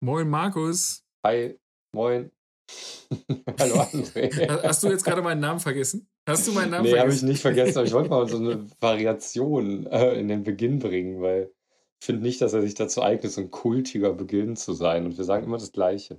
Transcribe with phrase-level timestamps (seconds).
[0.00, 1.04] Moin, Markus.
[1.24, 1.58] Hi,
[1.92, 2.30] moin.
[3.58, 4.30] Hallo, André.
[4.62, 6.08] Hast du jetzt gerade meinen Namen vergessen?
[6.28, 7.24] Hast du meinen Namen Nee, habe vergessen?
[7.26, 11.20] ich nicht vergessen, aber ich wollte mal so eine Variation äh, in den Beginn bringen,
[11.20, 11.50] weil
[12.00, 15.06] ich finde nicht, dass er sich dazu eignet, so ein kultiger Beginn zu sein.
[15.06, 16.18] Und wir sagen immer das Gleiche.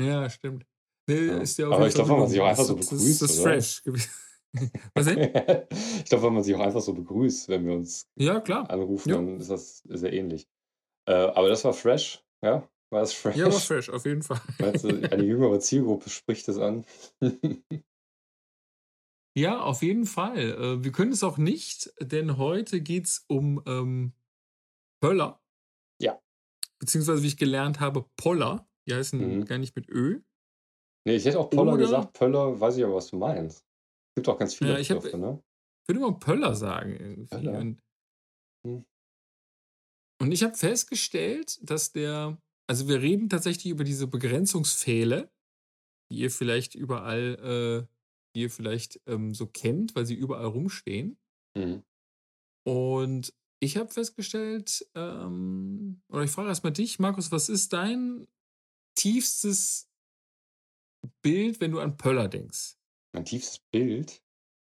[0.00, 0.64] Ja, stimmt.
[1.08, 1.38] Nee, Ja.
[1.38, 3.40] ist ja auf Aber ich glaube, wenn man sich auch einfach so begrüßt, das ist
[3.42, 3.82] fresh.
[4.94, 5.18] Was denn?
[5.98, 8.70] ich glaube, wenn man sich auch einfach so begrüßt, wenn wir uns Ja, klar.
[8.70, 9.16] anrufen, Ja.
[9.16, 10.48] dann ist das sehr ähnlich.
[11.06, 12.66] Äh, aber das war fresh, ja?
[12.90, 13.36] War das fresh?
[13.36, 14.40] Ja, war fresh, auf jeden Fall.
[14.60, 16.84] Meinst du, eine jüngere Zielgruppe spricht das an?
[19.38, 20.38] Ja, auf jeden Fall.
[20.38, 24.14] Äh, Wir können es auch nicht, denn heute geht es um ähm,
[25.02, 25.42] Pöller.
[26.00, 26.18] Ja.
[26.78, 28.66] Beziehungsweise, wie ich gelernt habe, Poller.
[28.88, 29.44] Die heißen Mhm.
[29.44, 30.22] gar nicht mit Ö.
[31.06, 32.14] Nee, ich hätte auch Poller Oder- gesagt.
[32.14, 33.66] Pöller, weiß ich aber, was du meinst.
[34.16, 35.42] gibt auch ganz viele Ja, ich hab- Begriffe, ne?
[35.82, 37.26] Ich würde mal Pöller sagen irgendwie.
[37.26, 37.58] Pöller.
[37.58, 37.82] Und,
[38.66, 38.86] Hm.
[40.22, 45.30] und ich habe festgestellt, dass der, also wir reden tatsächlich über diese Begrenzungspfähle,
[46.10, 47.94] die ihr vielleicht überall, äh,
[48.34, 51.18] die ihr vielleicht ähm, so kennt, weil sie überall rumstehen.
[51.56, 51.82] Mhm.
[52.66, 58.26] Und ich habe festgestellt, ähm, oder ich frage erstmal dich, Markus, was ist dein
[58.96, 59.88] tiefstes
[61.22, 62.76] Bild, wenn du an Pöller denkst?
[63.12, 64.22] Mein tiefstes Bild.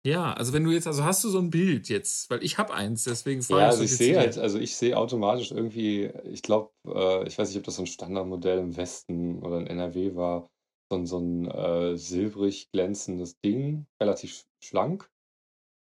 [0.05, 2.73] Ja, also wenn du jetzt, also hast du so ein Bild jetzt, weil ich habe
[2.73, 6.05] eins, deswegen frage Ja, ich also so ich sehe halt, also ich sehe automatisch irgendwie,
[6.25, 9.65] ich glaube, äh, ich weiß nicht, ob das so ein Standardmodell im Westen oder in
[9.67, 10.51] NRW war,
[10.91, 15.11] so ein, so ein äh, silbrig glänzendes Ding, relativ schlank,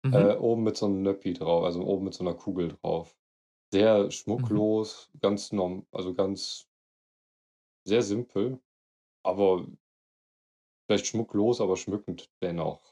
[0.04, 0.30] Mhm.
[0.30, 3.16] äh, oben mit so einem Nöppi drauf, also oben mit so einer Kugel drauf.
[3.72, 6.68] Sehr schmucklos, ganz norm, also ganz
[7.84, 8.58] sehr simpel,
[9.24, 9.66] aber
[10.86, 12.89] vielleicht schmucklos, aber schmückend dennoch.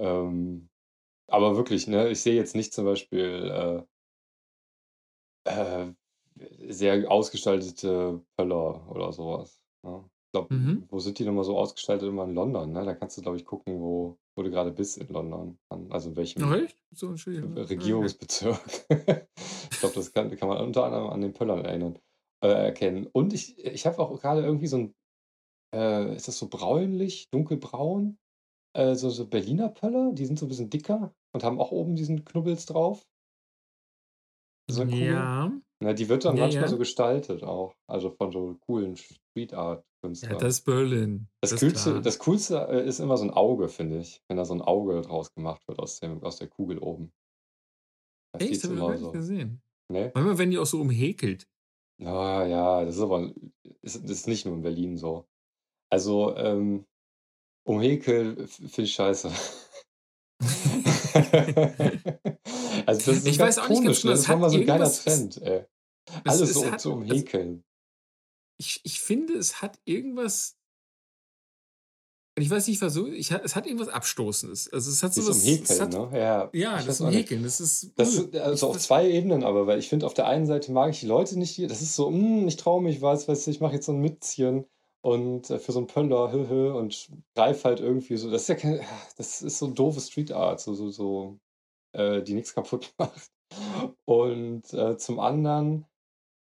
[0.00, 0.68] Ähm,
[1.28, 3.86] aber wirklich, ne, ich sehe jetzt nicht zum Beispiel
[5.46, 5.92] äh, äh,
[6.68, 9.60] sehr ausgestaltete Pöller oder sowas.
[9.84, 10.04] Ne?
[10.26, 10.86] Ich glaube, Mhm.
[10.88, 12.08] wo sind die nochmal so ausgestaltet?
[12.08, 12.84] Immer in London, ne?
[12.84, 15.58] Da kannst du, glaube ich, gucken, wo, wo du gerade bist in London.
[15.90, 16.78] Also in welchem echt?
[16.92, 17.58] So ein schön.
[17.58, 18.60] Regierungsbezirk.
[18.90, 21.98] ich glaube, das kann, kann man unter anderem an den Pöllern erinnern,
[22.44, 23.08] äh, erkennen.
[23.12, 24.94] Und ich, ich habe auch gerade irgendwie so ein,
[25.74, 28.19] äh, ist das so bräunlich, dunkelbraun?
[28.76, 31.96] Äh, so, so Berliner Pöller, die sind so ein bisschen dicker und haben auch oben
[31.96, 33.06] diesen Knubbels drauf.
[34.70, 34.98] So Kugel.
[35.06, 36.68] Ja, Na, die wird dann Ja, manchmal ja.
[36.68, 37.74] so gestaltet auch.
[37.88, 40.38] Also von so coolen Street ja, Art-Künstlern.
[40.38, 41.28] das ist Berlin.
[41.40, 42.02] Das, ist Coolste, klar.
[42.02, 44.22] das Coolste äh, ist immer so ein Auge, finde ich.
[44.28, 47.12] Wenn da so ein Auge draus gemacht wird aus, dem, aus der Kugel oben.
[48.32, 48.62] Das Echt?
[48.62, 49.12] Habe ich immer gar nicht so.
[49.12, 49.62] gesehen.
[49.90, 50.12] Ne?
[50.14, 51.48] Manchmal werden die auch so umhäkelt.
[52.00, 53.32] Ah, ja, das ist aber
[53.82, 55.26] ist, das ist nicht nur in Berlin so.
[55.92, 56.86] Also, ähm,
[57.70, 59.30] um Häkel f- finde ich scheiße.
[62.86, 64.18] also, das ist so Ich ganz weiß auch nicht ganz komisch, genau, ne?
[64.18, 65.64] es Das war mal so ein geiler Trend, ey.
[66.24, 67.64] Es- Alles es so hat- zu also- umhäkeln.
[68.58, 70.56] Ich, ich finde, es hat irgendwas.
[72.38, 73.06] Ich weiß nicht, was so.
[73.06, 74.70] Ich, es hat irgendwas Abstoßendes.
[74.72, 75.38] Also es hat Dieses sowas.
[75.38, 76.18] es Umhäkeln, hat, ne?
[76.18, 77.08] Ja, Ja, das nicht.
[77.08, 77.42] Umhäkeln.
[77.42, 77.92] Das ist.
[77.96, 80.72] Das ist also ich- auf zwei Ebenen aber, weil ich finde, auf der einen Seite
[80.72, 81.68] mag ich die Leute nicht hier.
[81.68, 84.00] Das ist so, "Mm, ich traue mich was, weißt du, ich mache jetzt so ein
[84.00, 84.66] Mützchen
[85.02, 88.30] und äh, für so einen Pöller, hö, hö, und greif halt irgendwie so.
[88.30, 88.80] Das ist ja kein,
[89.16, 91.38] das ist so doofe Street Art, so, so, so,
[91.92, 93.30] äh, die nichts kaputt macht.
[94.04, 95.86] Und äh, zum anderen,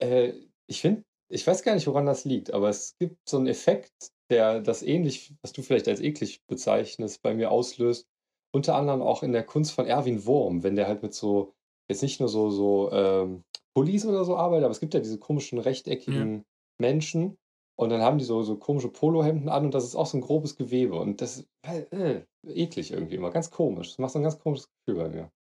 [0.01, 0.33] äh,
[0.67, 4.11] ich finde, ich weiß gar nicht, woran das liegt, aber es gibt so einen Effekt,
[4.29, 8.07] der das ähnlich, was du vielleicht als eklig bezeichnest, bei mir auslöst.
[8.53, 11.53] Unter anderem auch in der Kunst von Erwin Wurm, wenn der halt mit so,
[11.89, 13.43] jetzt nicht nur so, so ähm,
[13.75, 16.45] Pullis oder so arbeitet, aber es gibt ja diese komischen rechteckigen
[16.79, 17.37] Menschen
[17.77, 20.21] und dann haben die so, so komische Polohemden an und das ist auch so ein
[20.21, 23.89] grobes Gewebe und das ist äh, eklig irgendwie immer, ganz komisch.
[23.89, 25.31] Das macht so ein ganz komisches Gefühl bei mir.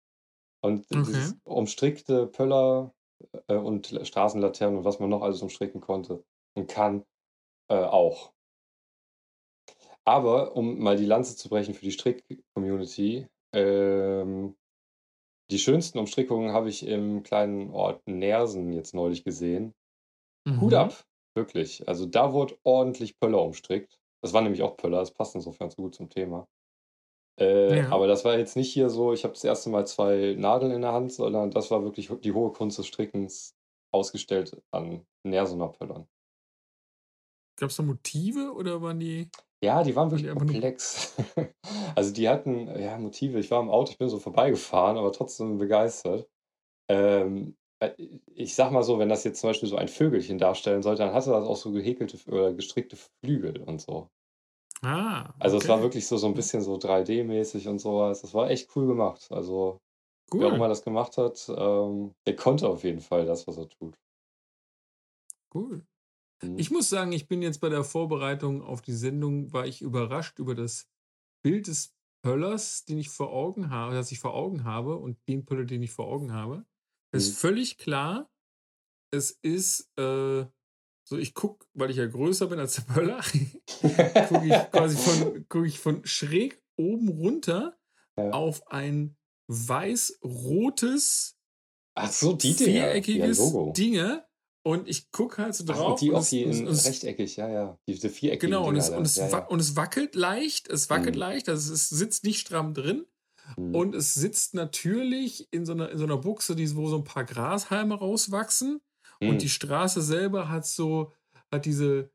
[0.62, 1.04] Und Okay.
[1.06, 2.94] dieses umstrickte Pöller
[3.48, 6.24] äh, und La- Straßenlaternen und was man noch alles umstricken konnte
[6.56, 7.04] und kann,
[7.70, 8.32] äh, auch.
[10.04, 14.56] Aber um mal die Lanze zu brechen für die Strick-Community, ähm,
[15.50, 19.74] die schönsten Umstrickungen habe ich im kleinen Ort Nersen jetzt neulich gesehen.
[20.60, 20.74] Hut Mhm.
[20.74, 21.04] ab,
[21.34, 21.86] wirklich.
[21.88, 23.98] Also da wurde ordentlich Pöller umstrickt.
[24.22, 26.46] Das waren nämlich auch Pöller, das passt insofern so gut zum Thema.
[27.40, 27.88] Äh, Ja.
[27.90, 30.82] Aber das war jetzt nicht hier so, ich habe das erste Mal zwei Nadeln in
[30.82, 33.54] der Hand, sondern das war wirklich die hohe Kunst des Strickens
[33.92, 36.06] ausgestellt an Nersener Pöllern.
[37.58, 39.28] Gab es da Motive oder waren die.
[39.62, 41.14] Ja, die waren die wirklich nur- komplex.
[41.96, 43.38] Also die hatten, ja, Motive.
[43.38, 46.28] Ich war im Auto, ich bin so vorbeigefahren, aber trotzdem begeistert.
[46.90, 47.63] Ähm, äh,
[48.34, 51.14] ich sag mal so, wenn das jetzt zum Beispiel so ein Vögelchen darstellen sollte, dann
[51.14, 54.08] hatte das auch so gehäkelte oder gestrickte Flügel und so.
[54.82, 55.32] Ah.
[55.38, 55.72] Also es okay.
[55.72, 58.22] war wirklich so, so ein bisschen so 3D-mäßig und sowas.
[58.22, 59.26] Das war echt cool gemacht.
[59.30, 59.78] Also
[60.32, 60.68] wer auch immer Cool.
[60.68, 63.98] das gemacht hat, ähm, der konnte auf jeden Fall das, was er tut.
[65.54, 65.86] Cool.
[66.42, 66.58] Mhm.
[66.58, 70.38] Ich muss sagen, ich bin jetzt bei der Vorbereitung auf die Sendung, war ich überrascht
[70.38, 70.88] über das
[71.42, 75.44] Bild des Pöllers, den ich vor Augen habe, das ich vor Augen habe und den
[75.44, 76.64] Pöller, den ich vor Augen habe.
[77.14, 77.30] Es Mhm.
[77.30, 78.30] ist völlig klar,
[79.12, 80.44] es ist äh,
[81.06, 83.20] so, ich gucke, weil ich ja größer bin als der Pöller,
[84.28, 87.78] gucke ich quasi von, guck ich von schräg oben runter
[88.18, 88.30] Ja.
[88.30, 89.16] auf ein
[90.22, 91.36] weiß-rotes,
[91.96, 92.70] Ach so, die Dinger.
[92.72, 93.72] Ja, viereckiges Logo.
[93.76, 94.26] Dinge
[94.66, 95.90] und ich gucke halt so Ach, drauf.
[95.92, 97.78] und die auch es- rechteckig, ja, ja.
[97.86, 99.46] Diese viereckigen Genau, und es, und, es ja, ja.
[99.46, 101.20] und es wackelt leicht, es wackelt Mhm.
[101.20, 103.06] leicht, also es sitzt nicht stramm drin.
[103.56, 103.74] Mhm.
[103.74, 107.04] Und es sitzt natürlich in so einer, in so einer Buchse, die, wo so ein
[107.04, 108.80] paar Grashalme rauswachsen.
[109.20, 109.28] Mhm.
[109.28, 111.12] Und die Straße selber hat so,
[111.50, 112.10] hat diese,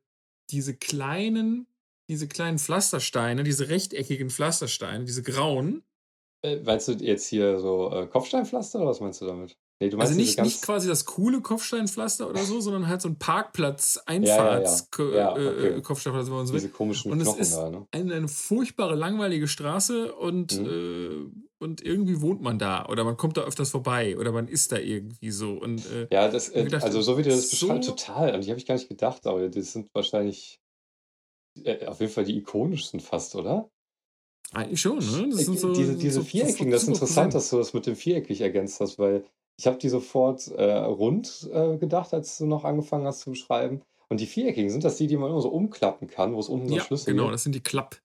[0.49, 1.67] diese kleinen,
[2.09, 5.83] diese kleinen Pflastersteine, diese rechteckigen Pflastersteine, diese grauen.
[6.43, 9.57] Äh, meinst du jetzt hier so äh, Kopfsteinpflaster oder was meinst du damit?
[9.81, 13.95] Nee, Also nicht, nicht quasi das coole Kopfsteinpflaster oder so, sondern halt so ein Parkplatz,
[13.95, 14.13] ja, ja.
[14.13, 15.67] Einfahrts Ja, okay.
[15.77, 16.59] äh, Kopfsteinpflaster, wenn man so will.
[16.59, 17.87] diese komischen Und es Knochen ist da, ne?
[17.91, 20.65] eine, eine furchtbare, langweilige Straße und, Mhm.
[20.65, 24.73] äh, und irgendwie wohnt man da oder man kommt da öfters vorbei oder man ist
[24.73, 25.53] da irgendwie so.
[25.53, 28.35] Und äh, Ja, das, äh, gedacht, also so wie du das so- beschreibst, total.
[28.35, 30.59] Und die habe ich gar nicht gedacht, aber das sind wahrscheinlich
[31.63, 33.69] äh, auf jeden Fall die ikonischsten fast, oder?
[34.51, 35.29] eigentlich schon, ne?
[35.29, 37.85] Das Äh, sind so, diese diese so, viereckigen, das ist interessant, dass du das mit
[37.85, 39.23] dem viereckig ergänzt hast, weil
[39.59, 43.81] ich habe die sofort äh, rund äh, gedacht, als du noch angefangen hast zu beschreiben.
[44.07, 46.69] Und die viereckigen, sind das die, die man immer so umklappen kann, wo es unten
[46.69, 47.33] so Ja, Schlüssel genau, gibt?
[47.33, 47.97] das sind die Klapp.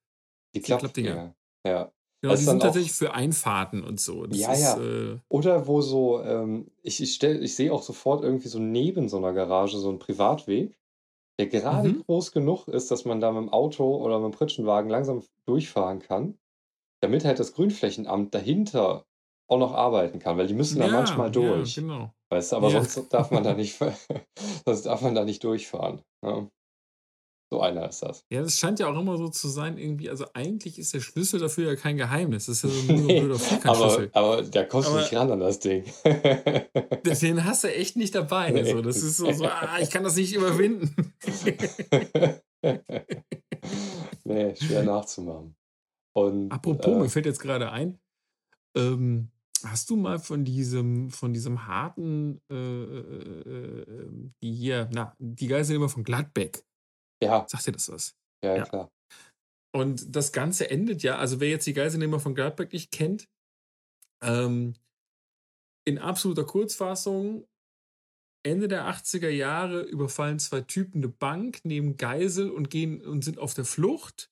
[0.54, 1.10] Die die Klappdinger.
[1.10, 1.34] Klappdinger.
[1.64, 1.92] Ja.
[2.22, 4.26] Genau, Das die sind tatsächlich für Einfahrten und so.
[4.26, 4.78] Das Ja, ist, ja.
[4.80, 9.08] Äh, Oder wo so, ähm, ich, ich, stell, ich sehe auch sofort irgendwie so neben
[9.08, 10.76] so einer Garage so einen Privatweg,
[11.38, 12.02] der gerade Mhm.
[12.04, 16.00] groß genug ist, dass man da mit dem Auto oder mit dem Pritschenwagen langsam durchfahren
[16.00, 16.38] kann,
[17.00, 19.04] damit halt das Grünflächenamt dahinter
[19.48, 21.76] auch noch arbeiten kann, weil die müssen da ja, manchmal durch.
[21.76, 22.14] Ja, genau.
[22.30, 22.82] Weißt du, aber Ja.
[22.82, 23.78] sonst darf man da nicht,
[24.66, 26.00] sonst darf man da nicht durchfahren.
[26.24, 26.48] Ja.
[27.52, 28.24] So einer ist das.
[28.32, 30.08] Ja, das scheint ja auch immer so zu sein, irgendwie.
[30.10, 32.46] Also, eigentlich ist der Schlüssel dafür ja kein Geheimnis.
[32.46, 35.30] Das ist ja so ein Nee, blöder aber, aber da kommst du Aber- nicht ran
[35.30, 35.84] an das Ding.
[37.22, 38.50] Den hast du echt nicht dabei.
[38.50, 38.64] Nee.
[38.72, 38.80] So.
[38.82, 41.14] Das ist so, so, ah, ich kann das nicht überwinden.
[44.24, 45.54] nee, schwer nachzumachen.
[46.16, 47.98] Und, Apropos, äh, mir fällt jetzt gerade ein,
[48.76, 49.30] ähm,
[49.64, 55.46] hast du mal von diesem, von diesem harten, äh, äh, äh, die hier, na, die
[55.46, 56.64] Geiselnehmer von Gladbeck,
[57.22, 58.16] ja, sagt dir das was?
[58.44, 58.64] ja, Ja.
[58.64, 58.90] klar.
[59.74, 63.28] Und das Ganze endet ja, also wer jetzt die Geiselnehmer von Gladbeck nicht kennt,
[64.22, 64.74] ähm,
[65.86, 67.46] in absoluter Kurzfassung,
[68.46, 73.38] Ende der 80er Jahre überfallen zwei Typen eine Bank, nehmen Geisel und gehen und sind
[73.38, 74.30] auf der Flucht,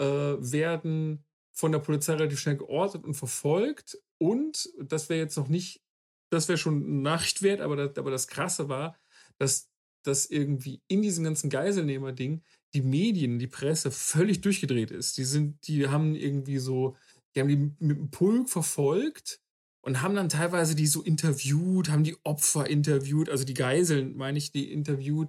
[0.00, 1.24] äh, werden
[1.56, 3.98] von der Polizei relativ schnell geortet und verfolgt.
[4.18, 5.82] Und das wäre jetzt noch nicht,
[6.30, 8.96] das wäre schon eine Nachricht wert, aber das, aber das Krasse war,
[9.38, 9.70] dass,
[10.02, 12.42] dass irgendwie in diesem ganzen Geiselnehmer-Ding
[12.74, 15.16] die Medien, die Presse völlig durchgedreht ist.
[15.16, 16.96] Die sind, die haben irgendwie so,
[17.34, 19.40] die haben die mit dem Pulk verfolgt
[19.80, 24.38] und haben dann teilweise die so interviewt, haben die Opfer interviewt, also die Geiseln, meine
[24.38, 25.28] ich, die interviewt.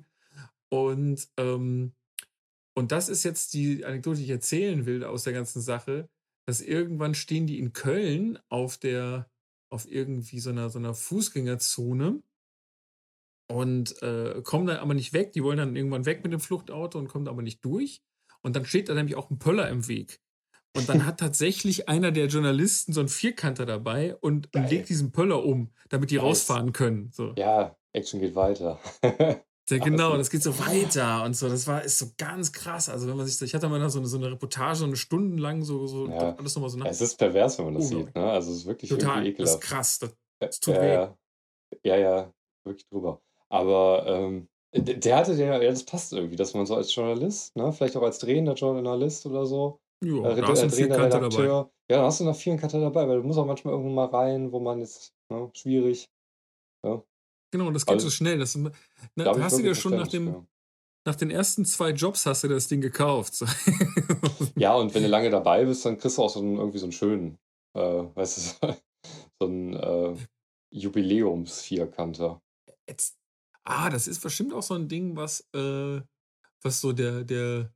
[0.70, 1.94] Und, ähm,
[2.74, 6.10] und das ist jetzt die Anekdote, die ich erzählen will aus der ganzen Sache,
[6.50, 9.30] dass irgendwann stehen die in Köln auf der,
[9.70, 12.24] auf irgendwie so einer, so einer Fußgängerzone
[13.48, 15.32] und äh, kommen dann aber nicht weg.
[15.34, 18.02] Die wollen dann irgendwann weg mit dem Fluchtauto und kommen aber nicht durch.
[18.42, 20.22] Und dann steht da nämlich auch ein Pöller im Weg.
[20.76, 24.68] Und dann hat tatsächlich einer der Journalisten so einen Vierkanter dabei und, Geil.
[24.72, 26.24] legt diesen Pöller um, damit die Nice.
[26.26, 27.12] rausfahren können.
[27.12, 27.36] So.
[27.38, 28.80] Ja, Action geht weiter.
[29.78, 31.48] Ja, genau, es- das geht so weiter und so.
[31.50, 32.90] Das war ist so ganz krass.
[32.90, 34.96] Also wenn man sich, so- ich hatte mal so eine, so eine Reportage, so eine
[34.96, 36.36] Stunde lang so, so Ja.
[36.36, 36.86] alles nochmal so nach.
[36.88, 38.14] es ist pervers, wenn man das sieht.
[38.16, 38.30] Ne?
[38.32, 39.62] Also es ist wirklich Total, irgendwie das ist ekelhaft.
[39.76, 40.00] krass.
[40.00, 40.94] Das, Ja, das tut ja, weh.
[40.94, 41.16] ja,
[41.84, 42.34] ja, ja,
[42.66, 43.22] wirklich drüber.
[43.50, 47.56] Aber ähm, der, der hatte ja, ja, das passt irgendwie, dass man so als Journalist,
[47.56, 50.76] ne, vielleicht auch als drehender Journalist oder so, Ja, äh, da hast du äh, drehender
[50.76, 51.26] Vierkanter dabei.
[51.26, 53.92] Redakteur, ja, dann hast du noch vielen Cutter dabei, weil du musst auch manchmal irgendwo
[53.94, 56.08] mal rein, wo man jetzt, ne, schwierig.
[57.52, 58.38] Genau, das geht Also, so schnell.
[58.40, 58.72] Das, ne,
[59.16, 60.48] Da hab ich hast du dir schon nach, dem, für.
[61.06, 63.44] nach den ersten zwei Jobs hast du das Ding gekauft.
[64.56, 66.86] Ja, und wenn du lange dabei bist, dann kriegst du auch so einen, irgendwie so
[66.86, 67.38] einen schönen,
[67.76, 68.76] äh, weißt du,
[69.40, 70.16] so einen äh,
[70.72, 72.42] Jubiläums-Vierkanter.
[72.88, 73.18] Jetzt,
[73.64, 76.02] ah, das ist bestimmt auch so ein Ding, was, äh,
[76.62, 77.72] was so der, der,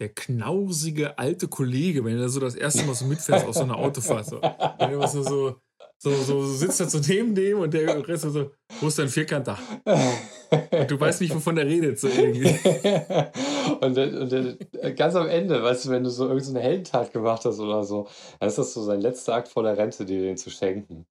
[0.00, 3.76] der knausige alte Kollege, wenn er so das erste Mal so mitfährst auf so einer
[3.78, 5.60] Autofahrt, so, wenn du so, so,
[6.00, 8.50] so, so sitzt er so neben dem und der Rest so,
[8.80, 9.58] wo ist dein Vierkanter?
[10.70, 12.46] Und du weißt nicht, wovon er redet, so irgendwie.
[13.80, 14.58] und, dann- und dann
[14.96, 18.06] ganz am Ende, weißt du, wenn du so irgendeine Heldentat gemacht hast oder so,
[18.38, 21.04] dann ist das so sein letzter Akt vor der Rente, dir den zu schenken.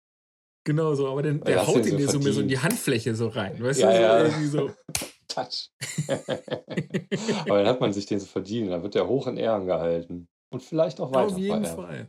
[0.65, 2.59] Genau so, aber den, der haut ihn so dir so, so in die.
[2.59, 4.19] Handfläche so rein, weißt Ja, du, so ja.
[4.25, 4.71] irgendwie so.
[5.29, 5.69] Quatsch.
[7.47, 8.71] Aber dann hat man sich den so verdient.
[8.71, 10.29] Dann wird der hoch in Ehren gehalten.
[10.51, 11.27] Und vielleicht auch weiter.
[11.35, 12.09] Auf jeden Fall.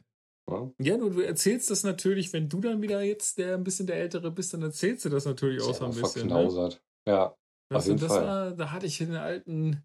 [0.50, 3.98] Ja, ja du, erzählst das natürlich, wenn du dann wieder jetzt der ein bisschen der
[3.98, 6.28] Ältere bist, dann erzählst du das natürlich auch so ein bisschen.
[6.28, 6.70] Ne?
[7.08, 7.36] Ja.
[7.74, 8.26] Auf jeden das Fall.
[8.26, 9.84] War, da hatte ich den alten.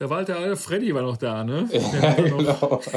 [0.00, 1.68] Da war halt der alte Freddy war noch da, ne?
[1.72, 2.80] Ja, genau.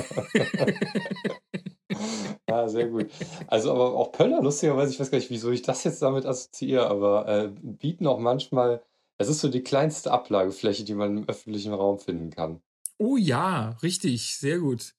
[2.50, 3.12] ja, sehr gut.
[3.46, 6.88] Also, aber auch Pöller, lustigerweise, ich weiß gar nicht, wieso ich das jetzt damit assoziiere,
[6.88, 8.82] aber äh, bieten auch manchmal,
[9.20, 12.62] es ist so die kleinste Ablagefläche, die man im öffentlichen Raum finden kann.
[12.98, 14.96] Oh ja, richtig, sehr gut.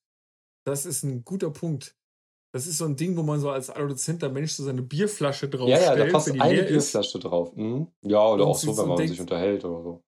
[0.67, 1.95] Das ist ein guter Punkt.
[2.53, 5.69] Das ist so ein Ding, wo man so als adoleszenter Mensch so seine Bierflasche drauf
[5.69, 7.55] Ja, ja, da passt eine Bierflasche drauf.
[7.55, 7.89] Mhm.
[8.03, 10.03] Ja, oder Und auch so, wenn man denkt, sich unterhält oder so.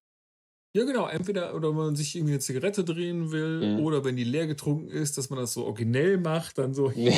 [0.74, 1.06] Ja, genau.
[1.06, 3.84] Entweder oder man sich irgendwie eine Zigarette drehen will mhm.
[3.84, 7.14] oder wenn die leer getrunken ist, dass man das so originell macht, dann so, ich,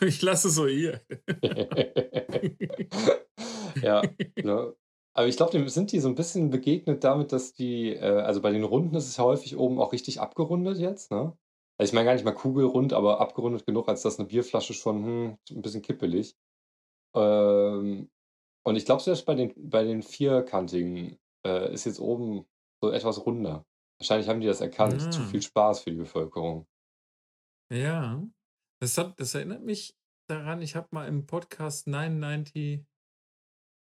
[0.00, 1.00] ich lasse es so hier.
[3.82, 4.02] ja,
[4.42, 4.74] ne?
[5.12, 8.50] aber ich glaube, sind die so ein bisschen begegnet damit, dass die, äh, also bei
[8.50, 11.36] den Runden ist es ja häufig oben auch richtig abgerundet jetzt, ne?
[11.80, 15.02] Also ich meine gar nicht mal kugelrund, aber abgerundet genug, als dass eine Bierflasche schon
[15.02, 16.36] hm, ein bisschen kippelig.
[17.14, 18.10] Ähm,
[18.66, 22.44] und ich glaube, selbst bei den, bei den vierkantigen äh, ist jetzt oben
[22.82, 23.64] so etwas runder.
[23.98, 25.10] Wahrscheinlich haben die das erkannt.
[25.10, 26.66] Zu viel Spaß für die Bevölkerung.
[27.72, 28.22] Ja.
[28.82, 29.96] Das, hat, das erinnert mich
[30.28, 32.84] daran, ich habe mal im Podcast 99,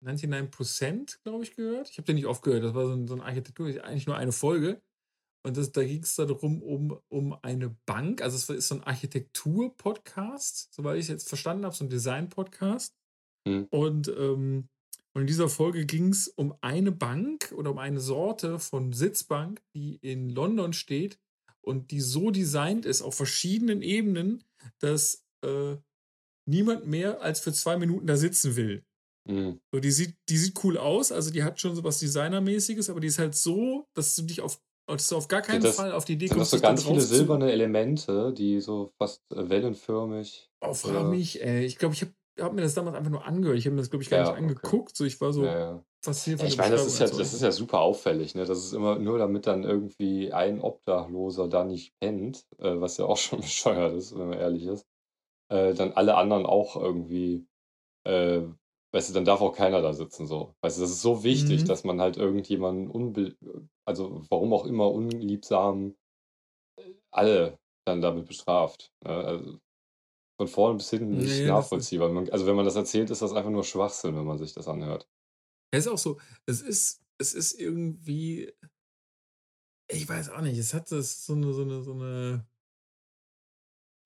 [0.04, 1.90] 99%, glaube ich, gehört.
[1.90, 2.64] Ich habe den nicht oft gehört.
[2.64, 4.82] Das war so, ein, so eine Architektur, eigentlich nur eine Folge.
[5.46, 8.22] Und das, da ging es darum, um, um eine Bank.
[8.22, 12.94] Also es ist so ein Architektur-Podcast, soweit ich es jetzt verstanden habe, so ein Design-Podcast.
[13.46, 13.66] Mhm.
[13.70, 14.68] Und, ähm,
[15.12, 19.60] und in dieser Folge ging es um eine Bank oder um eine Sorte von Sitzbank,
[19.74, 21.18] die in London steht
[21.60, 24.44] und die so designt ist auf verschiedenen Ebenen,
[24.80, 25.76] dass äh,
[26.48, 28.82] niemand mehr als für zwei Minuten da sitzen will.
[29.28, 29.60] Mhm.
[29.72, 33.00] So, die sieht, die sieht cool aus, also die hat schon so was Designermäßiges, aber
[33.00, 35.92] die ist halt so, dass du dich auf dass du auf gar keinen das, Fall
[35.92, 36.50] auf die Idee kommst.
[36.50, 40.50] Sind das so ganz viele silberne Elemente, die so fast äh, wellenförmig.
[40.60, 41.64] Oh, frag mich, ey.
[41.64, 43.58] Ich glaube, ich habe hab mir das damals einfach nur angehört.
[43.58, 44.90] Ich habe mir das, glaube ich, gar ja, nicht angeguckt.
[44.90, 44.94] Okay.
[44.94, 45.84] So, ich war so ja, ja.
[46.02, 48.34] fasziniert von Ich meine, das ist, ja, das ist ja super auffällig.
[48.34, 48.44] Ne?
[48.44, 53.06] Das ist immer nur, damit dann irgendwie ein Obdachloser da nicht pennt, äh, was ja
[53.06, 54.86] auch schon bescheuert ist, wenn man ehrlich ist.
[55.50, 57.46] Äh, dann alle anderen auch irgendwie
[58.04, 58.42] äh,
[58.94, 60.54] weißt du, dann darf auch keiner da sitzen so.
[60.62, 61.66] Weißt du, das ist so wichtig, Mhm.
[61.66, 63.36] dass man halt irgendjemanden unbe
[63.86, 65.96] also warum auch immer unliebsam
[67.10, 69.10] alle dann damit bestraft, ne?
[69.12, 69.58] Also,
[70.38, 72.10] von vorne bis hinten nicht Ne, nachvollziehbar.
[72.10, 74.68] Man also, wenn man das erzählt, ist das einfach nur Schwachsinn, wenn man sich das
[74.68, 75.08] anhört.
[75.72, 76.20] Ja, ist auch so.
[76.46, 78.52] Es ist es ist irgendwie
[79.88, 81.04] ich weiß auch nicht, es hat so eine
[81.52, 82.46] so eine so 'ne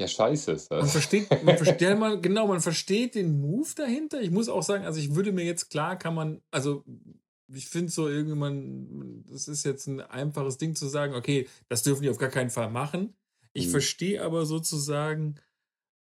[0.00, 0.80] ja, scheiße ist das.
[0.80, 4.20] Man versteht, man versteht man, genau, man versteht den Move dahinter.
[4.20, 6.84] Ich muss auch sagen, also ich würde mir jetzt klar, kann man, also
[7.52, 12.02] ich finde so irgendwann, das ist jetzt ein einfaches Ding zu sagen, okay, das dürfen
[12.02, 13.14] die auf gar keinen Fall machen.
[13.52, 13.70] Ich mhm.
[13.72, 15.40] verstehe aber sozusagen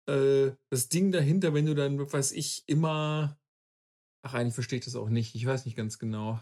[0.07, 3.39] äh, das Ding dahinter, wenn du dann, weiß ich, immer,
[4.23, 5.35] ach eigentlich verstehe ich das auch nicht.
[5.35, 6.41] Ich weiß nicht ganz genau.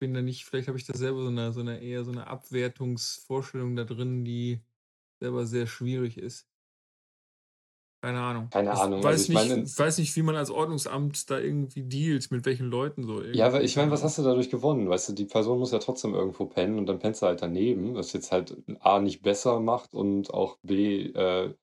[0.00, 2.26] Bin da nicht, vielleicht habe ich da selber so eine, so eine eher so eine
[2.26, 4.60] Abwertungsvorstellung da drin, die
[5.20, 6.49] selber sehr schwierig ist.
[8.00, 8.48] Keine Ahnung.
[8.50, 9.00] Keine Ahnung.
[9.00, 12.30] Ich weiß, also ich nicht, meine, weiß nicht, wie man als Ordnungsamt da irgendwie dealt,
[12.30, 13.22] mit welchen Leuten so.
[13.22, 14.88] Ja, aber ich meine, was hast du dadurch gewonnen?
[14.88, 17.94] Weißt du, die Person muss ja trotzdem irgendwo pennen und dann pennst du halt daneben,
[17.94, 21.54] was jetzt halt A nicht besser macht und auch B äh,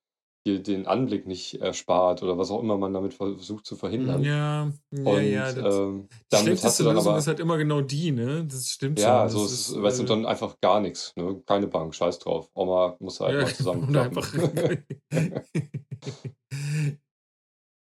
[0.47, 4.23] dir den Anblick nicht erspart oder was auch immer man damit versucht zu verhindern.
[4.23, 5.51] Ja, ja, und, ja.
[5.51, 8.45] Das, ähm, damit hast du dann Lösung aber, ist halt immer genau die, ne?
[8.45, 9.15] Das stimmt ja, schon.
[9.15, 11.41] Ja, so ist, ist, weißt du, äh, dann einfach gar nichts, ne?
[11.45, 12.49] Keine Bank, scheiß drauf.
[12.53, 13.95] Oma muss halt ja, mal zusammen.
[13.95, 14.33] einfach.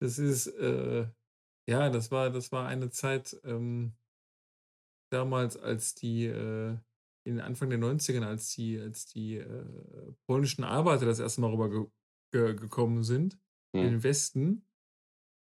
[0.01, 1.07] das ist, äh,
[1.69, 3.93] ja, das war, das war eine Zeit ähm,
[5.11, 6.77] damals, als die, äh,
[7.25, 11.69] in Anfang der 90ern, als die, als die äh, polnischen Arbeiter das erste Mal rüber
[12.45, 13.37] ge ge gekommen sind,
[13.73, 13.83] hm.
[13.83, 14.65] in den Westen.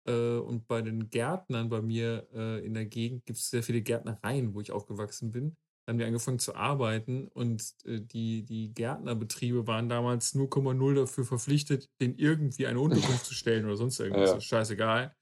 [0.06, 3.82] Äh, und bei den Gärtnern bei mir äh, in der Gegend gibt es sehr viele
[3.82, 5.56] Gärtnereien, wo ich aufgewachsen bin
[5.88, 11.90] haben wir angefangen zu arbeiten und äh, die, die Gärtnerbetriebe waren damals 0,0 dafür verpflichtet,
[12.00, 14.32] den irgendwie eine Unterkunft zu stellen oder sonst irgendwas.
[14.32, 14.42] Ja.
[14.42, 15.16] Scheißegal.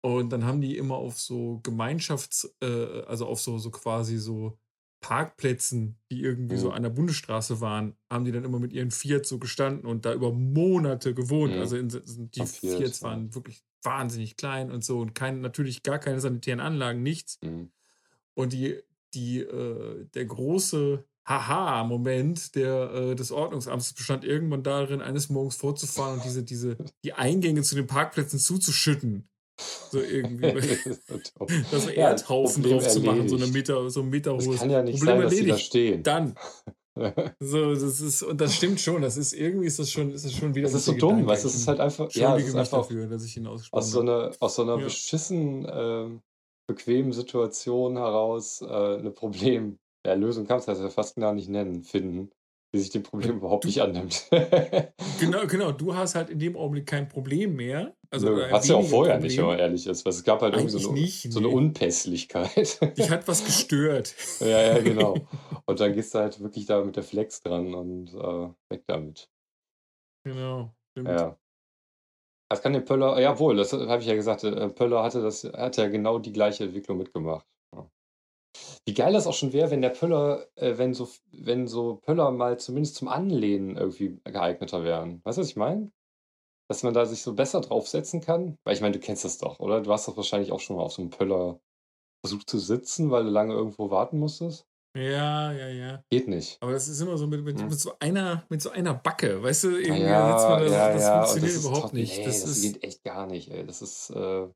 [0.00, 4.58] Und dann haben die immer auf so Gemeinschafts-, äh, also auf so, so quasi so
[5.04, 6.60] Parkplätzen, die irgendwie mhm.
[6.60, 10.06] so an der Bundesstraße waren, haben die dann immer mit ihren Fiat so gestanden und
[10.06, 11.52] da über Monate gewohnt.
[11.54, 11.60] Mhm.
[11.60, 16.20] Also in, die Fiats waren wirklich wahnsinnig klein und so und kein, natürlich gar keine
[16.20, 17.38] sanitären Anlagen, nichts.
[17.42, 17.70] Mhm.
[18.32, 18.78] Und die,
[19.12, 26.14] die, äh, der große Haha-Moment der, äh, des Ordnungsamts bestand irgendwann darin, eines Morgens vorzufahren
[26.14, 29.28] und diese, diese, die Eingänge zu den Parkplätzen zuzuschütten.
[29.58, 30.50] So irgendwie.
[31.08, 31.18] So
[31.70, 33.54] das Ja, Erdhaufen Problem drauf zu machen, so eine erledigt.
[33.54, 35.66] Meter, so ein Meter Das hohes kann ja nicht Problem sein, dass die da erledigt.
[35.66, 36.02] stehen.
[36.02, 36.34] Dann.
[37.40, 39.02] So, das ist, und das stimmt schon.
[39.02, 41.26] Das ist irgendwie ist das schon, ist das schon wieder Das ist so dumm, Gedanke.
[41.26, 43.68] weißt du, es ist halt einfach, ja, Entschuldige ist einfach dafür, dass ich ihn aus
[43.90, 44.84] so einer, aus so einer Ja.
[44.84, 46.20] beschissen ähm,
[46.66, 51.82] bequemen Situation heraus äh, eine Problem, ja, Lösung kann es ja fast gar nicht nennen,
[51.82, 52.30] finden,
[52.74, 54.28] die sich dem Problem überhaupt nicht annimmt.
[55.20, 55.70] Genau, genau.
[55.70, 57.94] Du hast halt in dem Augenblick kein Problem mehr.
[58.10, 59.46] Also Nö, ein hat's ja auch vorher nicht, wenn Problem.
[59.46, 61.54] man ehrlich ist, weil es gab halt irgendwie so eine, nicht, so eine nee.
[61.54, 62.80] Unpässlichkeit.
[62.98, 64.14] Dich hat was gestört.
[64.40, 65.14] ja, ja, genau.
[65.66, 69.30] Und dann gehst du halt wirklich da mit der Flex dran und äh, weg damit.
[70.24, 70.74] Genau.
[70.90, 71.08] Stimmt.
[71.08, 71.38] Ja.
[72.50, 75.76] Das kann den Pöller, jawohl, das habe ich ja gesagt, äh, Pöller hatte das, hat
[75.76, 77.46] ja genau die gleiche Entwicklung mitgemacht.
[78.56, 78.76] Ja.
[78.86, 82.30] Wie geil das auch schon wäre, wenn der Pöller, äh, wenn so, wenn so Pöller
[82.30, 85.20] mal zumindest zum Anlehnen irgendwie geeigneter wären.
[85.24, 85.90] Weißt du, was ich meine?
[86.68, 88.56] Dass man da sich so besser draufsetzen kann.
[88.64, 89.80] Weil ich meine, du kennst das doch, oder?
[89.82, 91.60] Du hast doch wahrscheinlich auch schon mal auf so einem Pöller
[92.24, 94.66] versucht zu sitzen, weil du lange irgendwo warten musstest.
[94.96, 96.02] Ja, ja, ja.
[96.08, 96.56] Geht nicht.
[96.62, 97.68] Aber das ist immer so mit, mit, Hm.
[97.68, 100.66] mit so einer, mit so einer Backe, weißt du, Ja, irgendwie ja, sitzt man da,
[100.66, 102.18] ja, das ja, und funktioniert das überhaupt nicht.
[102.18, 103.66] nee, Das das ist, geht echt gar nicht, ey.
[103.66, 104.48] Das ist, äh,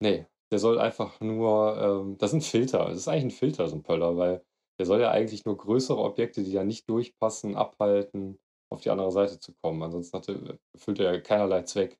[0.00, 2.86] nee, der soll einfach nur, ähm, das ist ein Filter.
[2.86, 4.44] Das ist eigentlich ein Filter, so ein Pöller, weil
[4.78, 8.38] der soll ja eigentlich nur größere Objekte, die ja nicht durchpassen, abhalten,
[8.70, 9.82] auf die andere Seite zu kommen.
[9.82, 11.98] Ansonsten hat er, erfüllt er keinerlei Zweck.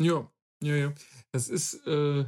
[0.00, 0.30] ja,
[0.62, 0.94] ja, ja.
[1.32, 2.24] Das ist, äh,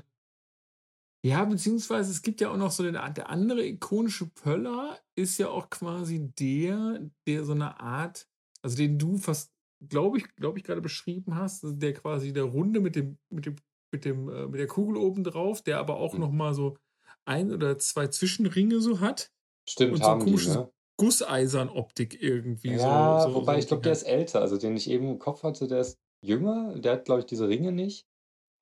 [1.27, 5.49] ja, beziehungsweise es gibt ja auch noch so den, der andere ikonische Pöller ist ja
[5.49, 8.29] auch quasi der, der so eine Art,
[8.63, 9.53] also den du fast,
[9.89, 13.47] glaube ich, glaube ich, gerade beschrieben hast, also der quasi der Runde mit dem, mit
[13.47, 13.57] dem,
[13.93, 16.19] mit dem, äh, mit der Kugel oben drauf, der aber auch Hm.
[16.19, 16.77] noch mal so
[17.25, 19.31] ein oder zwei Zwischenringe so hat
[19.69, 20.73] Stimmt, und so haben die, komisches ne?
[20.99, 24.41] Gusseisern-Optik irgendwie Ja, so, so, wobei so ich glaube, der ist älter.
[24.41, 26.79] Also den ich eben im Kopf hatte, der ist jünger.
[26.79, 28.07] Der hat, glaube ich, diese Ringe nicht.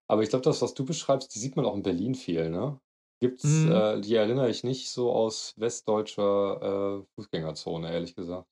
[0.08, 2.80] Aber ich glaube, das, was du beschreibst, die sieht man auch in Berlin viel, ne?
[3.20, 3.64] Gibt's, Mhm.
[3.64, 8.48] äh, die erinnere ich nicht so aus westdeutscher äh, Fußgängerzone, ehrlich gesagt.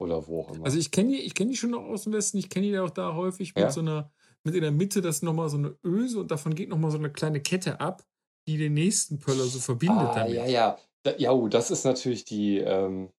[0.00, 0.64] Oder wo auch immer.
[0.64, 2.78] Also ich kenne die, ich kenne die schon noch aus dem Westen, ich kenne die
[2.78, 3.72] auch da häufig mit Ja?
[3.72, 4.12] so einer,
[4.44, 7.10] mit in der Mitte, das nochmal so eine Öse und davon geht nochmal so eine
[7.12, 8.02] kleine Kette ab,
[8.48, 10.50] die den nächsten Pöller so verbindet Ah, ja, damit.
[10.50, 10.78] ja.
[11.04, 13.10] Da, ja, oh, das ist natürlich die, ähm,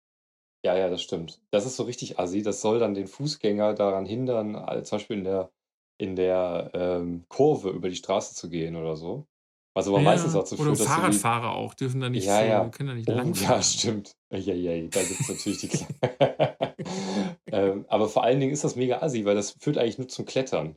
[0.66, 1.42] ja, ja, das stimmt.
[1.52, 2.42] Das ist so richtig assi.
[2.42, 4.54] Das soll dann den Fußgänger daran hindern,
[4.86, 5.52] zum Beispiel in der,
[5.98, 9.28] in der ähm, Kurve über die Straße zu gehen oder so.
[9.76, 12.26] Was aber meistens Ja, dazu oder führt, dass du die, Fahrradfahrer auch dürfen da nicht
[12.26, 12.70] Ja, ja.
[12.70, 13.64] können da nicht Oh, ja, langfahren.
[13.64, 14.12] stimmt.
[14.32, 15.70] Eieiei, da gibt es natürlich die
[17.52, 20.26] ähm, Aber vor allen Dingen ist das mega assi, weil das führt eigentlich nur zum
[20.26, 20.76] Klettern.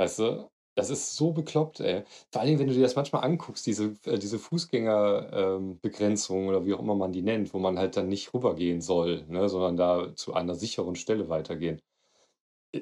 [0.00, 0.48] Weißt du?
[0.76, 2.04] Das ist so bekloppt, ey.
[2.32, 6.80] Vor Dingen, wenn du dir das manchmal anguckst, diese, äh, diese Fußgängerbegrenzung oder wie auch
[6.80, 10.32] immer man die nennt, wo man halt dann nicht rübergehen soll, ne, sondern da zu
[10.32, 11.82] einer sicheren Stelle weitergehen.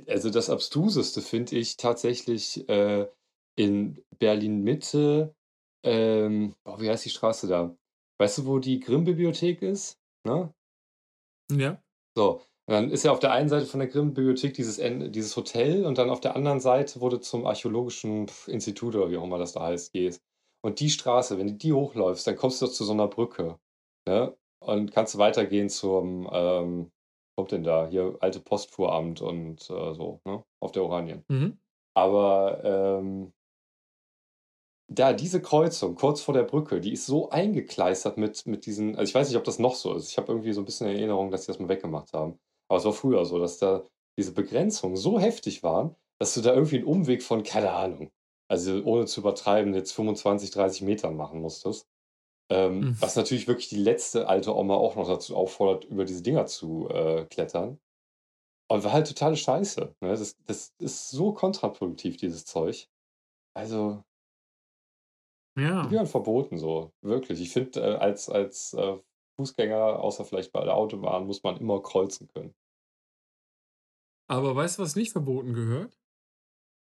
[0.07, 3.09] Also das Abstruseste finde ich tatsächlich äh,
[3.57, 5.35] in Berlin-Mitte,
[5.83, 7.77] ähm, boah, wie heißt die Straße da?
[8.19, 9.99] Weißt du, wo die Grimm-Bibliothek ist?
[10.25, 10.55] Ne?
[11.51, 11.83] Ja.
[12.15, 15.87] So, und dann ist ja auf der einen Seite von der Grimm-Bibliothek dieses, dieses Hotel
[15.87, 19.53] und dann auf der anderen Seite, du zum Archäologischen Institut oder wie auch immer das
[19.53, 20.23] da heißt, gehst.
[20.63, 23.59] Und die Straße, wenn du die hochläufst, dann kommst du zu so einer Brücke.
[24.07, 24.37] Ne?
[24.61, 26.93] Und kannst du weitergehen zum, ähm,
[27.39, 27.89] kommt denn da?
[27.89, 30.45] Hier, alte Postfuhramt und äh, so, ne?
[30.61, 31.25] Auf der Oranien.
[31.29, 31.59] Mhm.
[31.95, 33.33] Aber ähm,
[34.89, 39.09] da, diese Kreuzung kurz vor der Brücke, die ist so eingekleistert mit, mit diesen, also
[39.09, 40.11] ich weiß nicht, ob das noch so ist.
[40.11, 42.39] Ich habe irgendwie so ein bisschen Erinnerung, dass sie das mal weggemacht haben.
[42.69, 43.85] Aber es war früher so, dass da
[44.19, 48.11] diese Begrenzungen so heftig waren, dass du da irgendwie einen Umweg von, keine Ahnung,
[48.49, 51.89] also ohne zu übertreiben, jetzt 25, 30 Metern machen musstest.
[52.51, 52.99] Ähm, Mhm.
[53.01, 56.89] was natürlich wirklich die letzte alte Oma auch noch dazu auffordert, über diese Dinger zu
[56.91, 57.81] äh, klettern.
[58.71, 59.97] Und war halt totale Scheiße.
[60.01, 60.11] Ne?
[60.11, 62.89] Das, das ist so kontraproduktiv, dieses Zeug.
[63.55, 64.05] Also,
[65.83, 65.89] die Ja.
[65.89, 66.93] gehören verboten, so.
[67.03, 67.41] Wirklich.
[67.41, 68.99] Ich finde, äh, als, als äh,
[69.39, 72.55] Fußgänger, außer vielleicht bei der Autobahn, muss man immer kreuzen können.
[74.27, 75.99] Aber weißt du, was nicht verboten gehört?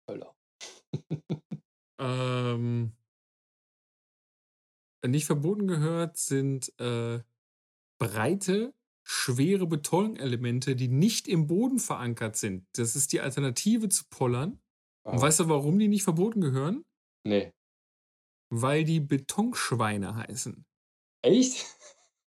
[0.07, 0.35] Höller.
[1.99, 2.93] Ähm,
[5.05, 7.21] nicht verboten gehört sind äh,
[7.99, 12.67] breite, schwere Betonelemente, die nicht im Boden verankert sind.
[12.73, 14.62] Das ist die Alternative zu Pollern.
[15.12, 16.85] Und Ah, weißt du, warum die nicht verboten gehören?
[17.25, 17.53] nee.
[18.51, 20.63] Weil die Betonschweine heißen.
[21.21, 21.65] Echt?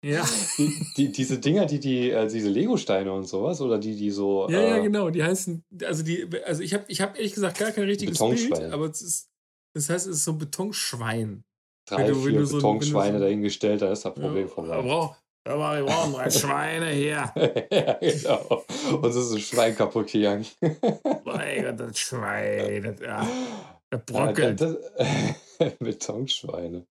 [0.02, 0.24] Ja.
[0.56, 4.48] Die, die, diese Dinger, die, die, äh, diese Lego-Steine und sowas, oder die, die so
[4.48, 5.10] Ja, ja, äh, genau.
[5.10, 8.52] Die heißen, also die, also ich habe ich hab ehrlich gesagt gar kein richtiges Bild,
[8.72, 9.28] aber es ist,
[9.74, 11.44] das heißt, es ist so ein Betonschwein.
[11.86, 14.48] drei, wenn vier du ein- wenn du Betonschweine so- dahingestellt, dann ist das Problem Ja,
[14.48, 15.16] vorbei.
[15.46, 17.32] hör mal, wir brauchen drei Schweine hier.
[17.70, 18.64] ja, genau.
[19.02, 20.46] Und so ist ein Schwein kaputt gegangen.
[21.24, 22.82] Mein Gott, das Schwein.
[22.84, 23.20] Das, ja.
[23.90, 24.60] Er Ja, da brockelt.
[24.62, 24.76] das
[25.78, 26.86] Betonschweine.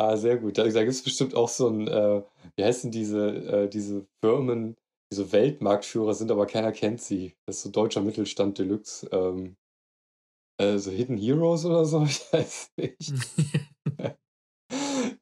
[0.00, 0.56] Ah, sehr gut.
[0.58, 2.22] Da da gibt's bestimmt auch so 'n, äh
[2.56, 4.76] wie heißen diese äh, diese Firmen,
[5.10, 7.36] die so Weltmarktführer sind, aber keiner kennt sie.
[7.46, 9.56] Das ist so deutscher Mittelstand Deluxe, ähm
[10.60, 12.02] äh, so Hidden Heroes oder so?
[12.06, 13.14] Ich weiß nicht.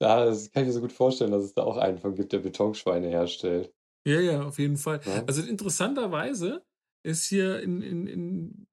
[0.01, 2.33] Ja, das kann ich mir so gut vorstellen, dass es da auch einen von gibt,
[2.33, 3.73] der Betonschweine herstellt.
[4.07, 5.01] Ja, ja, auf jeden Fall.
[5.05, 5.27] Ne?
[5.27, 6.65] Also, interessanterweise
[7.03, 8.67] ist hier in in in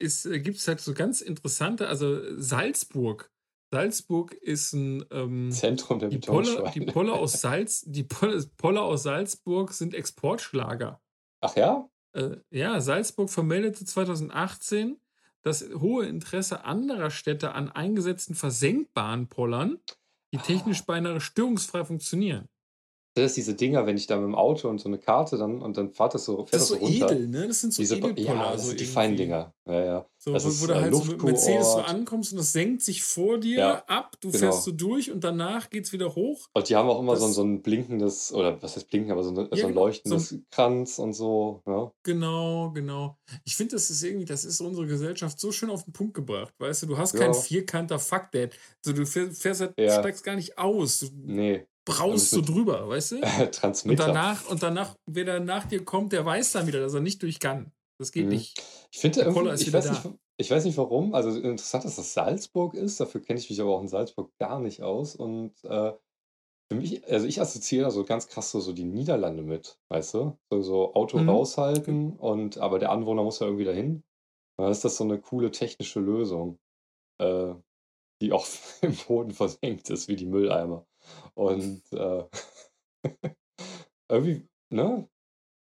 [0.00, 3.30] ist äh, gibt's halt so ganz interessante also, Salzburg.
[3.70, 6.80] Salzburg ist 'n, ähm Zentrum der die Poller die.
[6.80, 11.00] Poller aus Salz die Poll Poller aus Salzburg sind Exportschlager.
[11.40, 11.88] Ach ja?
[12.14, 14.98] Äh, ja, Salzburg vermeldete 2018
[15.42, 19.78] das hohe Interesse anderer Städte an eingesetzten versenkbaren Pollern,
[20.32, 20.84] die technisch Ah.
[20.86, 22.48] beinahe störungsfrei funktionieren.
[23.16, 25.76] Sind das diese Dinger, wenn ich da mit'm Auto und so 'ne Karte dann und
[25.76, 27.20] dann fahrt das so fährt Das das so so runter?
[27.20, 27.46] edel, ne?
[27.48, 29.16] Das sind so Diese Edelpoller, ja, das so sind die feinen.
[29.16, 29.54] Dinger.
[29.66, 30.10] Ja, ja.
[30.18, 32.82] So, Das wo ist, wo du halt so mit Mercedes so ankommst und das senkt
[32.82, 34.16] sich vor dir Ja, ab.
[34.20, 34.64] Du fährst genau.
[34.64, 36.48] so durch und danach geht's wieder hoch.
[36.56, 39.12] Und die haben auch immer so 'n Das so 'n blinkendes oder was heißt blinken,
[39.12, 39.82] aber so 'ne Ja, so 'n genau.
[40.04, 41.92] So leuchtendes Kranz und so, ne?
[42.06, 43.18] Genau, genau.
[43.44, 46.54] Ich finde, das ist irgendwie das ist unsere Gesellschaft so schön auf 'n Punkt gebracht,
[46.58, 46.86] weißt du?
[46.86, 47.34] Du hast keinen Ja.
[47.34, 48.56] vierkanter Fuck Dad.
[48.82, 50.08] So, du fähr fährst halt Ja.
[50.08, 51.00] steigst gar nicht aus.
[51.00, 51.66] Du Ne.
[51.88, 53.16] Braust so mit drüber, weißt du?
[53.88, 54.00] Und Transmitter.
[54.00, 57.22] danach und danach wer da nach dir kommt, der weiß dann wieder, dass er nicht
[57.22, 57.72] durch kann.
[58.00, 58.32] Das geht Mhm.
[58.32, 58.58] nicht.
[58.90, 60.06] Ich finde irgendwie ich weiß nicht
[60.40, 61.14] ich weiß nicht warum.
[61.14, 63.00] Also, interessant, dass das Salzburg ist.
[63.00, 65.16] Dafür kenne ich mich aber auch in Salzburg gar nicht aus.
[65.16, 65.94] Und, äh,
[66.70, 70.14] für mich also, ich assoziiere da so ganz krass so so die Niederlande mit, weißt
[70.14, 70.38] du?
[70.50, 71.18] So so Auto Mhm.
[71.20, 74.04] Raushalten und aber der Anwohner muss ja irgendwie dahin.
[74.58, 76.58] Dann ist das so 'ne coole technische Lösung,
[77.20, 77.54] äh,
[78.22, 78.46] die auch
[78.82, 80.87] im Boden versenkt ist wie die Mülleimer.
[81.36, 82.24] Und, äh,
[84.10, 85.08] irgendwie, ne?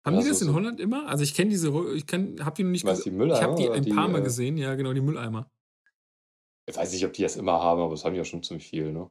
[0.05, 1.09] Haben Ja, die so das in so Holland immer?
[1.09, 3.55] Also, ich kenne diese ich kenne habe die noch nicht Was, ges die ich habe
[3.57, 5.51] die ein die, paar Mal äh gesehen, ja genau, die Mülleimer.
[6.69, 8.69] Ich weiß nicht, ob die das immer haben, aber das haben die ja schon ziemlich
[8.69, 9.11] viel, ne?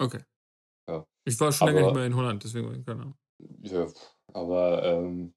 [0.00, 0.20] Okay.
[0.88, 1.06] Ja.
[1.26, 3.18] Ich war schon länger nicht Aber mehr in Holland, deswegen keine Ahnung.
[3.62, 3.86] Ja,
[4.32, 5.34] aber, ähm,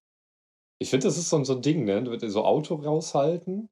[0.80, 2.20] ich finde, das ist so so 'n Ding, ne?
[2.30, 3.70] So Auto raushalten,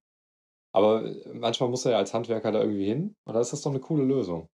[0.73, 3.61] aber, äh, manchmal muss er ja als Handwerker da irgendwie hin und dann ist das
[3.63, 4.49] doch 'ne coole Lösung.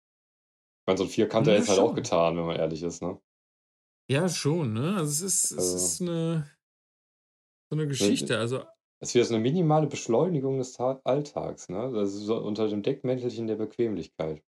[0.88, 3.02] Ich meine, so 'n Vierkanter Ja, hätte es halt auch getan, wenn man ehrlich ist,
[3.02, 3.20] ne?
[4.10, 4.96] Ja, schon, ne?
[4.96, 6.50] Also, es ist es Also ist 'ne
[7.72, 8.64] so 'ne Ne, Geschichte, also
[9.00, 11.92] es wäre so 'ne minimale Beschleunigung des Ta Alltags, ne?
[11.94, 14.44] Das ist so unter dem Deckmäntelchen der Bequemlichkeit.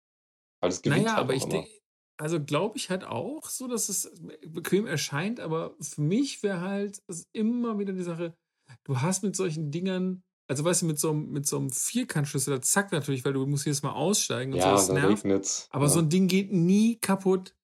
[0.87, 1.49] Na gewinnt ja, halt aber ich immer.
[1.49, 1.81] de
[2.17, 6.61] also, glaube ich halt auch so, dass es be bequem erscheint, aber für mich wäre
[6.61, 8.37] halt immer wieder die Sache,
[8.85, 12.55] du hast mit solchen Dingern also, weißt du, mit so 'm mit so 'm Vierkantschlüssel,
[12.57, 15.23] da zackt natürlich, weil du musst jedes Mal aussteigen und so, Ja, das und dann
[15.25, 15.71] nervt.
[15.71, 16.01] Aber so ne?
[16.01, 17.57] 'n Ding geht nie kaputt.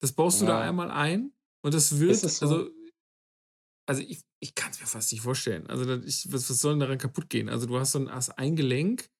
[0.00, 0.60] Das baust du da Ja.
[0.60, 1.32] einmal ein
[1.62, 2.40] und das wird es so?
[2.40, 2.70] also
[3.88, 5.66] also, ich ich kann's mir fast nicht vorstellen.
[5.68, 7.48] Also, da ich was was soll denn daran kaputtgehen?
[7.48, 9.10] Also, du hast so 'n hast ein Gelenk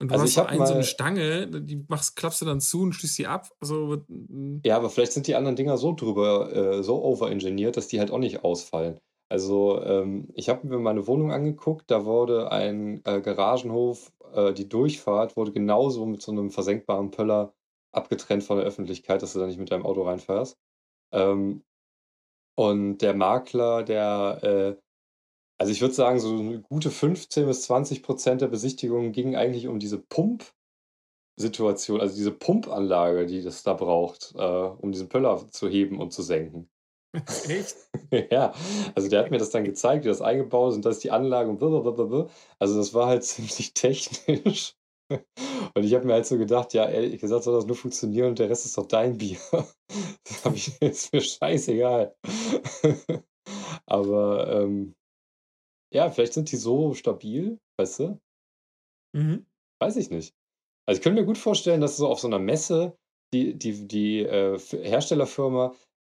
[0.00, 2.60] und du Also, hast so ein so 'ne mal Stange, die machst klappst du dann
[2.60, 3.50] zu und schließt die ab.
[3.60, 7.88] Also, hm Ja, aber vielleicht sind die anderen Dinger so drüber äh, so overengineert, dass
[7.88, 9.00] die halt auch nicht ausfallen.
[9.30, 14.68] Also, ähm, ich habe mir meine Wohnung angeguckt, da wurde ein, äh, Garagenhof äh, die
[14.68, 17.52] Durchfahrt wurde genauso mit so 'nem versenkbaren Pöller
[17.92, 20.56] abgetrennt von der Öffentlichkeit, dass du da nicht mit deinem Auto reinfährst.
[21.12, 21.64] Ähm,
[22.56, 24.40] und der Makler, der,
[24.76, 24.76] äh
[25.58, 29.68] also, ich würde sagen, so 'ne gute 15 bis 20 % der Besichtigungen gingen eigentlich
[29.68, 29.98] um diese
[31.20, 36.12] Pumpsituation, also, diese Pumpanlage, die das da braucht, äh, um diesen Pöller zu heben und
[36.12, 36.68] zu senken.
[37.42, 37.76] Echt?
[38.30, 38.52] Ja,
[38.94, 41.10] also, der hat mir das dann gezeigt, wie das eingebaut ist und das ist die
[41.10, 42.28] Anlage und blablabla.
[42.58, 44.74] Also, das war halt ziemlich technisch.
[45.74, 48.38] Und ich habe mir halt so gedacht: „Ja, ehrlich gesagt soll das nur funktionieren und
[48.38, 49.38] der Rest ist doch dein Bier.“
[50.24, 52.14] Das habe ich ist mir scheißegal.
[53.86, 54.94] Aber, ähm
[55.92, 58.20] ja, vielleicht sind die so stabil, weißt du?
[59.14, 59.46] Mhm.
[59.80, 60.34] Weiß ich nicht.
[60.86, 62.96] Also, ich könnte mir gut vorstellen, dass so auf so 'ner Messe
[63.34, 65.74] die die die, äh, Herstellerfirma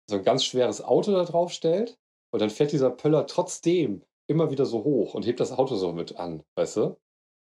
[0.10, 2.00] so 'n ganz schweres Auto da draufstellt
[2.32, 5.94] und dann fährt dieser Pöller trotzdem immer wieder so hoch und hebt das Auto so
[5.94, 6.98] mit an, weißt du?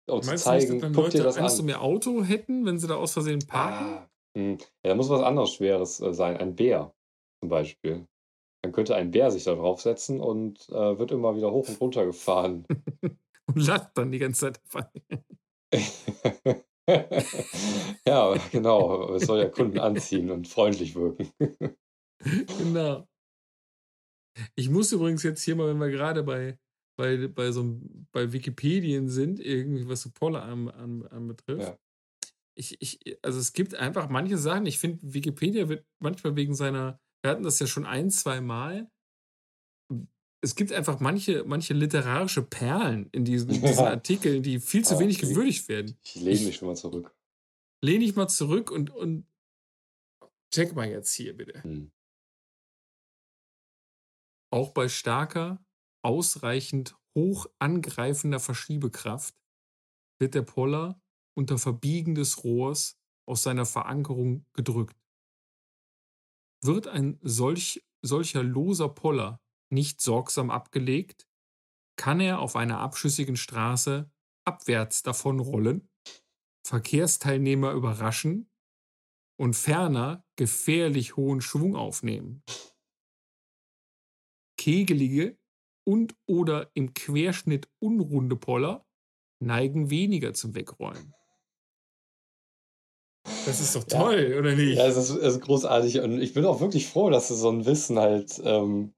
[0.09, 1.81] Um zu du nicht, dass zeigen: dann „Guck dir Leute das Angst um an.“ ihr
[1.83, 4.01] Auto hätten, wenn sie da aus Versehen parken?
[4.01, 4.09] Ah,
[4.85, 6.95] ja, muss was anderes Schweres, äh, sein, ein Bär
[7.41, 8.07] zum Beispiel.
[8.63, 12.07] Dann könnte ein Bär sich da draufsetzen und, äh, wird immer wieder hoch und runter
[12.07, 12.69] gefahren.
[13.47, 14.91] Und lacht dann die ganze Zeit dabei.
[18.07, 19.15] Ja, genau.
[19.15, 21.31] Es soll ja Kunden anziehen und freundlich wirken.
[22.59, 23.09] Genau.
[24.55, 26.59] Ich muss übrigens jetzt hier mal, wenn wir grade bei
[26.97, 27.81] bei bei so
[28.13, 31.63] bei Wikipedien sind, irgendwie was so Poller an an anbetrifft.
[31.63, 31.79] Ja.
[32.57, 37.01] Ich ich also, es gibt einfach manche Sachen ich finde, Wikipedia wird manchmal wegen seiner
[37.23, 38.91] wir hatten das ja schon ein, zweimal
[40.41, 44.95] es gibt einfach manche, manche literarische Perlen in diesen, in diesen Artikeln, die viel zu
[44.95, 45.99] Ja, wenig ich- gewürdigt werden.
[46.05, 47.13] Ich lehne mich schon mal zurück.
[47.85, 49.27] Lehn dich mal zurück und, und
[50.55, 51.61] check mal jetzt hier bitte.
[51.65, 51.91] Hm.
[54.51, 55.65] Auch bei starker,
[56.03, 59.35] ausreichend hoch angreifender Verschiebekraft
[60.19, 61.01] wird der Poller
[61.35, 64.97] unter Verbiegen des Rohrs aus seiner Verankerung gedrückt.
[66.63, 71.29] Wird ein solch, solcher loser Poller nicht sorgsam abgelegt,
[71.97, 74.11] kann er auf einer abschüssigen Straße
[74.45, 75.91] abwärts davonrollen,
[76.67, 78.51] Verkehrsteilnehmer überraschen
[79.37, 82.43] und ferner gefährlich hohen Schwung aufnehmen.
[84.73, 85.39] Kegelige
[85.87, 88.85] und oder im Querschnitt unrunde Poller
[89.43, 91.15] neigen weniger zum Wegrollen.
[93.47, 93.99] Das ist doch Ja.
[94.03, 94.77] toll, oder nicht?
[94.77, 97.65] Ja, es ist, es ist großartig und ich bin auch wirklich froh, dass so ein
[97.65, 98.93] Wissen halt ähm,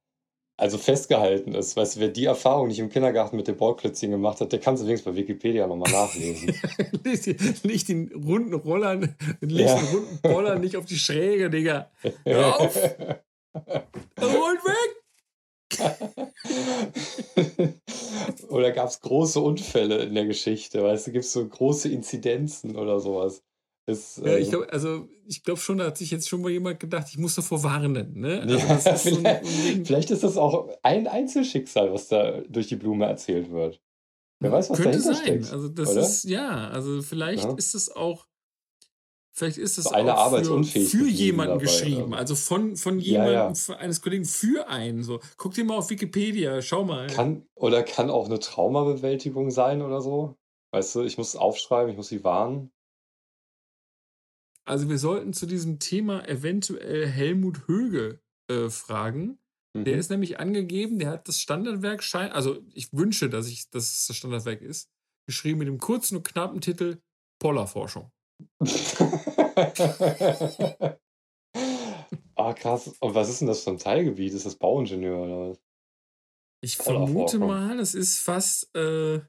[0.56, 1.76] also festgehalten ist.
[1.76, 4.74] Weißt du, wer die Erfahrung nicht im Kindergarten mit dem Ballklötzchen gemacht hat, der kann
[4.74, 6.52] es wenigstens bei Wikipedia nochmal nachlesen.
[7.04, 9.76] Leg den, leg den runden Rollern, leg Ja.
[9.76, 11.92] den runden Poller nicht auf die Schräge, Digga.
[12.24, 12.74] Hör auf!
[13.54, 14.96] Rollt weg!
[18.48, 20.82] oder gab es große Unfälle in der Geschichte?
[20.82, 23.42] Weißt du, gibt es so große Inzidenzen oder sowas?
[23.86, 26.50] Das, Ja, ich ähm, glaube, also ich glaube schon, da hat sich jetzt schon mal
[26.50, 28.18] jemand gedacht, ich muss davor warnen.
[28.18, 28.40] Ne?
[28.40, 29.84] Also Ja, ist so vielleicht, Ding.
[29.84, 33.80] vielleicht ist das auch ein Einzelschicksal, was da durch die Blume erzählt wird.
[34.42, 35.24] Wer weiß, was Könnte dahinter sein.
[35.24, 35.52] steckt.
[35.52, 36.00] Also das oder?
[36.00, 37.54] ist, ja, also vielleicht Ja.
[37.54, 38.26] ist es auch,
[39.40, 42.02] vielleicht ist es eine auch für, für jemanden dabei, geschrieben.
[42.12, 42.18] oder?
[42.18, 43.54] Also von, von Ja, jemandem, ja.
[43.54, 45.02] für- eines Kollegen für einen.
[45.02, 45.20] So.
[45.36, 47.08] Guck dir mal auf Wikipedia, schau mal.
[47.08, 50.36] Kann, oder kann auch eine Traumabewältigung sein oder so?
[50.72, 52.70] Weißt du, ich muss aufschreiben, ich muss sie warnen.
[54.64, 59.38] Also wir sollten zu diesem Thema eventuell Helmut Höge äh, fragen.
[59.76, 60.00] Der Mhm.
[60.00, 64.06] ist nämlich angegeben, der hat das Standardwerk, schein also ich wünsche, dass, ich, dass es
[64.08, 64.90] das Standardwerk ist,
[65.26, 66.98] geschrieben mit dem kurzen und knappen Titel
[67.40, 68.10] Pollerforschung.
[72.36, 72.88] ah, krass.
[73.00, 74.32] Und was ist denn das für ein Teilgebiet?
[74.34, 75.60] Ist das Bauingenieur oder was?
[76.62, 79.20] Ich vermute mal, es ist fast, äh,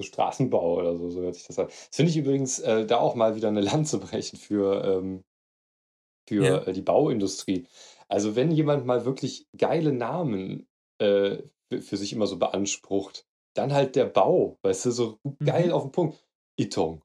[0.00, 1.66] So Straßenbau oder so, so hört sich das an.
[1.68, 5.24] Das finde ich übrigens äh, da auch mal wieder eine Lanze brechen für, ähm,
[6.28, 6.66] für Ja.
[6.66, 7.66] äh, die Bauindustrie.
[8.08, 11.38] Also wenn jemand mal wirklich geile Namen äh,
[11.70, 15.72] für, sich immer so beansprucht, dann halt der Bau, weißt du, so geil Mhm.
[15.72, 16.24] auf den Punkt.
[16.56, 17.02] Itung,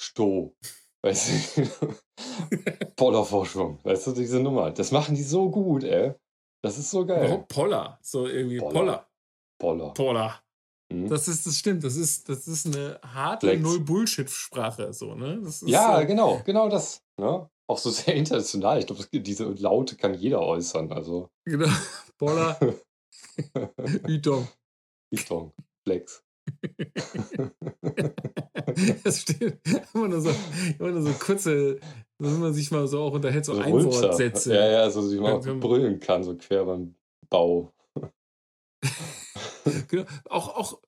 [0.00, 0.56] Sto,
[1.02, 1.94] weißt du,
[2.96, 4.70] Pollerforschung, weißt du, diese Nummer.
[4.70, 6.14] Das machen die so gut, ey.
[6.62, 7.28] Das ist so geil.
[7.28, 7.98] warum Poller?
[8.02, 8.72] So irgendwie Poller.
[8.72, 9.08] Poller.
[9.58, 9.94] Poller.
[9.94, 10.42] Poller.
[10.90, 11.08] Mhm.
[11.08, 13.62] Das ist, das stimmt, das ist, das ist eine harte Flex.
[13.62, 15.34] Null-Bullshit-Sprache, so, ne?
[15.46, 17.02] Ist, Ja, äh, genau, genau das.
[17.18, 17.48] Ne?
[17.66, 18.78] Auch so sehr international.
[18.78, 20.90] Ich glaube, diese Laute kann jeder äußern.
[20.92, 21.68] Also, genau.
[22.18, 22.58] Poller,
[24.08, 24.48] Ütung.
[25.10, 25.52] Itung,
[25.84, 26.24] Flex.
[29.04, 29.58] Das steht
[29.94, 30.30] immer nur so,
[30.78, 31.78] immer nur so kurze,
[32.18, 33.98] wenn man sich mal so auch unterhält, so, So Rülpser.
[34.02, 34.54] Einwortsätze.
[34.54, 36.94] Ja, ja, so wie man auch brüllen kann, so quer beim
[37.28, 37.72] Bau.
[39.88, 40.04] Genau.
[40.28, 40.80] Auch, auch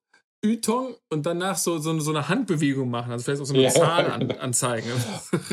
[0.45, 3.71] Ytong und danach so, so, so eine Handbewegung machen, also vielleicht auch so eine Ja,
[3.71, 4.41] Zahl an, genau.
[4.41, 4.91] anzeigen.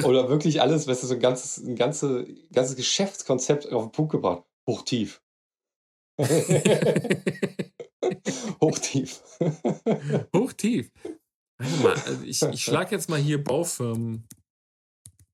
[0.03, 4.11] Oder wirklich alles, weißt du, so ein ganzes, ein ganze, ganzes Geschäftskonzept auf den Punkt
[4.13, 4.43] gebracht.
[4.67, 5.21] Hochtief.
[8.61, 9.21] Hochtief.
[10.35, 10.91] Hochtief.
[11.59, 14.27] Warte mal, also ich, ich schlage jetzt mal hier Baufirmen.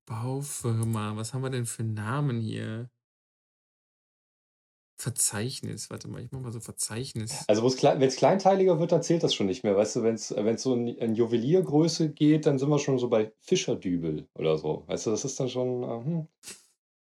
[0.06, 2.90] Baufirma, was haben wir denn für Namen hier?
[4.98, 7.44] Verzeichnis, warte mal, ich mach mal so Verzeichnis.
[7.48, 9.76] Also wenn es kleinteiliger wird, dann zählt das schon nicht mehr.
[9.76, 13.32] Weißt du, wenn es so in, in Juweliergröße geht, dann sind wir schon so bei
[13.40, 14.84] Fischerdübel oder so.
[14.86, 16.28] Weißt du, das ist dann schon, äh, hm,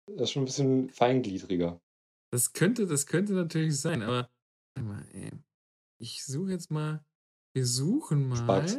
[0.07, 1.81] das ist schon ein bisschen feingliedriger.
[2.33, 4.31] Das könnte, das könnte natürlich sein, aber
[4.75, 5.33] warte mal, ey.
[5.99, 7.05] Ich suche jetzt mal.
[7.55, 8.37] Wir suchen mal.
[8.37, 8.79] Spatz.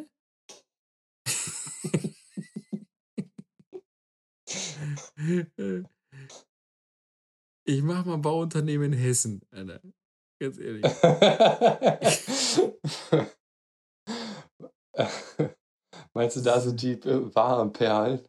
[7.63, 9.81] Ich mach mal Bauunternehmen in Hessen, Alter.
[10.39, 10.84] Ganz ehrlich.
[16.13, 18.27] Meinst du, da sind die äh, wahren Perlen?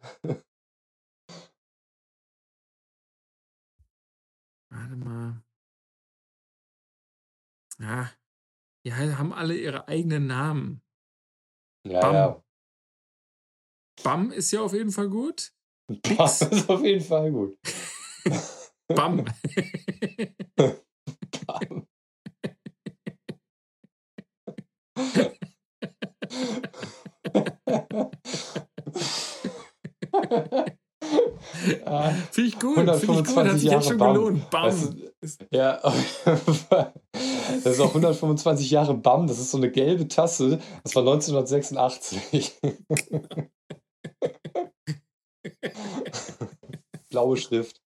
[4.69, 5.43] Warte mal.
[7.79, 8.11] Ja.
[8.85, 10.83] Die haben alle ihre eigenen Namen.
[11.87, 12.13] Ja, Bam.
[12.13, 12.43] ja.
[14.03, 15.52] Bam ist ja auf jeden Fall gut.
[15.87, 17.57] Das ist auf jeden Fall gut.
[18.87, 19.25] Bam.
[21.47, 21.87] Bam.
[31.85, 32.75] Ah, Finde ich gut.
[32.75, 33.35] Finde ich gut.
[33.35, 34.13] Hat sich jetzt schon Bam.
[34.13, 34.49] gelohnt.
[34.49, 34.63] Bam.
[34.65, 35.79] Weißt du, Ja,
[37.63, 39.27] das ist auch 125 Jahre BAM.
[39.27, 40.59] Das ist so eine gelbe Tasse.
[40.83, 42.59] Das war 1986.
[47.09, 47.81] Blaue Schrift.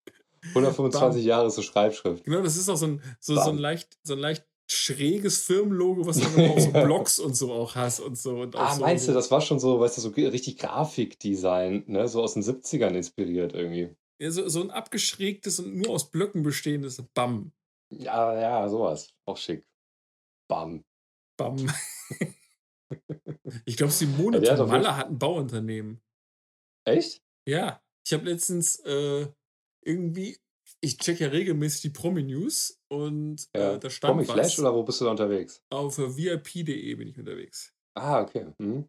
[0.48, 1.28] 125 Bam.
[1.28, 2.24] Jahre ist so Schreibschrift.
[2.24, 6.06] Genau, das ist auch so ein, so, so ein leicht, so ein leicht schräges Firmenlogo,
[6.06, 8.40] was du dann auch so Blocks und so auch hast und so.
[8.40, 12.08] Und ah, so meinst du, das war schon so, weißt du, so richtig Grafikdesign, ne?
[12.08, 13.94] So aus den 70ern inspiriert irgendwie.
[14.18, 17.52] Ja, so, so ein abgeschrägtes und nur aus Blöcken bestehendes Bam.
[17.90, 19.14] Ja, ja, sowas.
[19.26, 19.66] Auch schick.
[20.48, 20.84] Bam.
[21.36, 21.56] Bam.
[23.64, 26.00] ich glaube, Simone ja, Malle hat ein Bauunternehmen.
[26.84, 27.22] Echt?
[27.46, 27.82] Ja.
[28.04, 29.28] Ich habe letztens äh,
[29.84, 30.36] irgendwie
[30.80, 33.74] ich check ja regelmäßig die Promi-News und ja.
[33.74, 35.62] äh, da stand Promi Flash oder wo bist du da unterwegs?
[35.70, 37.72] Auf vip.de bin ich unterwegs.
[37.94, 38.52] Ah, okay.
[38.58, 38.88] Mhm.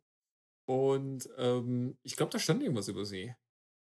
[0.67, 3.35] Und ähm, ich glaube, da stand irgendwas über sie.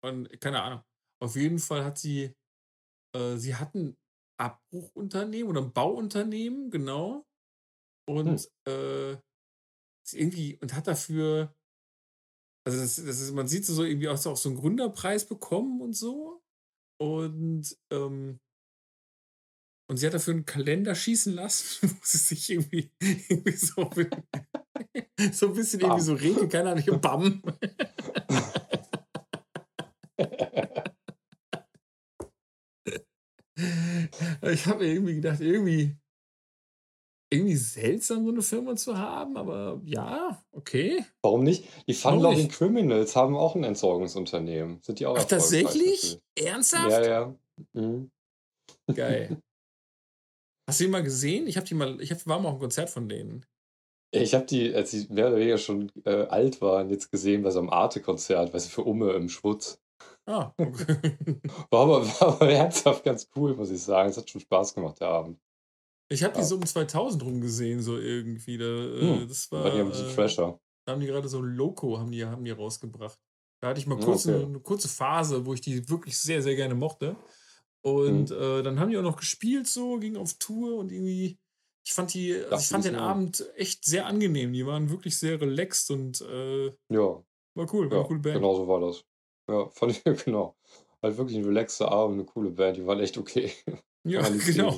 [0.03, 0.83] Und keine Ahnung.
[1.21, 2.33] Auf jeden Fall hat sie,
[3.15, 3.97] äh, sie hat ein
[4.39, 7.25] Abbruchunternehmen oder ein Bauunternehmen, genau.
[8.07, 8.73] Und hm.
[8.73, 9.17] äh,
[10.13, 11.53] irgendwie, und hat dafür,
[12.67, 15.93] also das, das ist, man sieht so irgendwie auch, auch so einen Gründerpreis bekommen und
[15.93, 16.43] so.
[16.99, 18.41] Und, ähm,
[19.89, 23.89] und sie hat dafür einen Kalender schießen lassen, wo sie sich irgendwie, irgendwie so,
[25.31, 25.91] so ein bisschen Bam.
[25.91, 27.41] irgendwie so rege, keine Ahnung, Bam.
[34.51, 35.95] ich habe mir irgendwie gedacht, irgendwie,
[37.29, 41.05] irgendwie seltsam, so eine Firma zu haben, aber ja, okay.
[41.21, 41.65] Warum nicht?
[41.87, 44.79] Die Fun Loving Criminals haben auch ein Entsorgungsunternehmen.
[44.81, 46.19] Sind die auch Ach, tatsächlich?
[46.35, 46.89] Ernsthaft?
[46.89, 47.35] Ja, ja.
[47.73, 48.11] Mhm.
[48.93, 49.41] Geil.
[50.69, 51.47] Hast du die mal gesehen?
[51.47, 53.45] Ich, hab die mal, ich hab, war mal auf einem Konzert von denen.
[54.11, 57.51] Ich habe die, als sie mehr oder weniger schon äh, alt waren, jetzt gesehen bei
[57.51, 59.81] so einem Arte-Konzert, weißt du, für Umme im Schwutz.
[60.25, 60.97] Ah, okay.
[61.71, 64.09] war, aber, war aber herzhaft ganz cool, muss ich sagen.
[64.09, 65.39] Es hat schon Spaß gemacht, der Abend.
[66.09, 68.57] Ich habe die so um 2000 rum gesehen, so irgendwie.
[68.57, 70.59] Da, äh, hm, das war, die ein bisschen äh, fresher.
[70.85, 73.19] Da haben die gerade so Loco haben die, haben die rausgebracht.
[73.61, 74.35] Da hatte ich mal kurz okay.
[74.35, 77.17] eine, eine, kurze Phase, wo ich die wirklich sehr, sehr gerne mochte.
[77.81, 78.41] Und hm.
[78.41, 81.37] äh, dann haben die auch noch gespielt, so, ging auf Tour und irgendwie.
[81.85, 84.51] Ich fand die, also ich fand den Abend echt sehr angenehm.
[84.51, 87.23] Die waren wirklich sehr relaxed und äh, ja.
[87.53, 88.35] war cool, war ja, eine coole Band.
[88.35, 89.05] Genau so war das.
[89.49, 90.57] Ja, fand ich, genau.
[91.01, 93.53] Halt wirklich ein relaxter Abend, eine coole Band, die waren echt okay.
[94.07, 94.77] Ja, genau.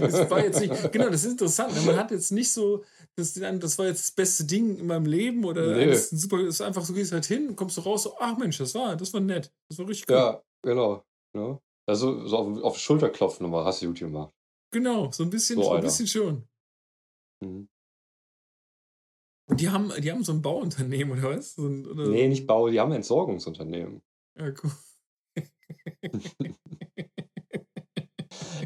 [0.00, 1.74] Das war jetzt nicht, genau, das ist interessant.
[1.74, 1.82] Ne?
[1.82, 2.84] Man hat jetzt nicht so,
[3.16, 5.86] das, das war jetzt das beste Ding in meinem Leben oder nee.
[5.86, 8.36] das ist, super, das ist einfach so, gehst halt hin, kommst du raus, so, ach
[8.38, 9.52] Mensch, das war, das war nett.
[9.68, 10.16] Das war richtig cool.
[10.16, 11.04] Ja, genau.
[11.34, 11.40] Ja.
[11.40, 11.60] Ne?
[11.86, 14.32] Also so auf, auf Schulter klopfen nochmal, hast du gut gemacht.
[14.72, 16.48] Genau, so ein bisschen, so, so ein bisschen schon.
[17.40, 17.68] Mhm.
[19.46, 21.54] Und die haben, die haben so ein Bauunternehmen, oder was?
[21.54, 24.02] So ein, oder nee, nicht Bau, die haben ein Entsorgungsunternehmen.
[24.38, 24.72] Ja, cool.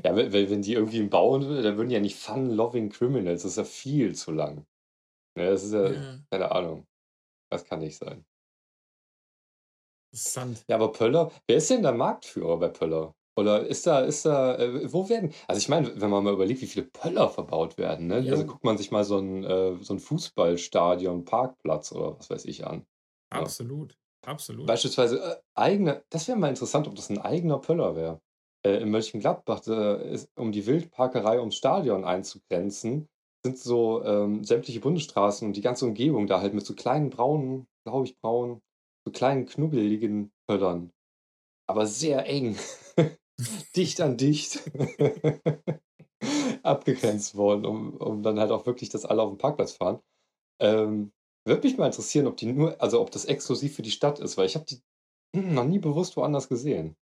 [0.05, 3.43] ja, wenn, wenn die irgendwie einen bauen, dann würden die ja nicht Fun-Loving Criminals.
[3.43, 4.67] Das ist ja viel zu lang.
[5.37, 6.19] Ne, das ist ja, ja.
[6.31, 6.87] keine Ahnung.
[7.51, 8.25] Das kann nicht sein.
[10.11, 10.65] Interessant.
[10.69, 13.15] Ja, aber Pöller, wer ist denn der Marktführer bei Pöller?
[13.39, 16.61] Oder ist da, ist da, äh, wo werden, also ich meine, wenn man mal überlegt,
[16.61, 18.19] wie viele Pöller verbaut werden, ne?
[18.19, 18.33] Ja.
[18.33, 22.47] Also guckt man sich mal so ein, äh, so ein Fußballstadion, Parkplatz oder was weiß
[22.47, 22.85] ich an.
[23.33, 23.41] Ja.
[23.41, 24.67] Absolut, absolut.
[24.67, 28.21] Beispielsweise äh, eigene, das wäre mal interessant, ob das ein eigener Pöller wäre.
[28.69, 33.09] Äh, in Mönchengladbach, äh, ist, um die Wildparkerei ums Stadion einzugrenzen,
[33.43, 37.67] sind so ähm, sämtliche Bundesstraßen und die ganze Umgebung da halt mit so kleinen braunen,
[37.85, 38.61] glaube ich braun,
[39.07, 40.93] so kleinen knubbeligen Pöllern.
[41.67, 42.57] Aber sehr eng.
[43.77, 44.71] dicht an dicht
[46.63, 50.01] abgegrenzt worden, um, um dann halt auch wirklich, dass alle auf dem Parkplatz fahren.
[50.61, 51.13] Ähm,
[51.47, 54.37] würde mich mal interessieren, ob die nur, also ob das exklusiv für die Stadt ist,
[54.37, 54.83] weil ich habe die
[55.33, 56.97] noch nie bewusst woanders gesehen.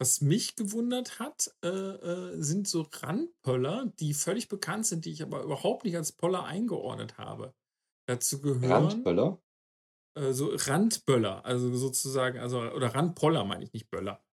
[0.00, 5.22] Was mich gewundert hat, äh, äh, sind so Randpöller, die völlig bekannt sind, die ich
[5.22, 7.52] aber überhaupt nicht als Poller eingeordnet habe.
[8.08, 8.86] Dazu gehören.
[8.86, 9.42] Randböller?
[10.16, 14.24] Äh, so Randböller, also sozusagen, also, oder Randpoller meine ich nicht Böller.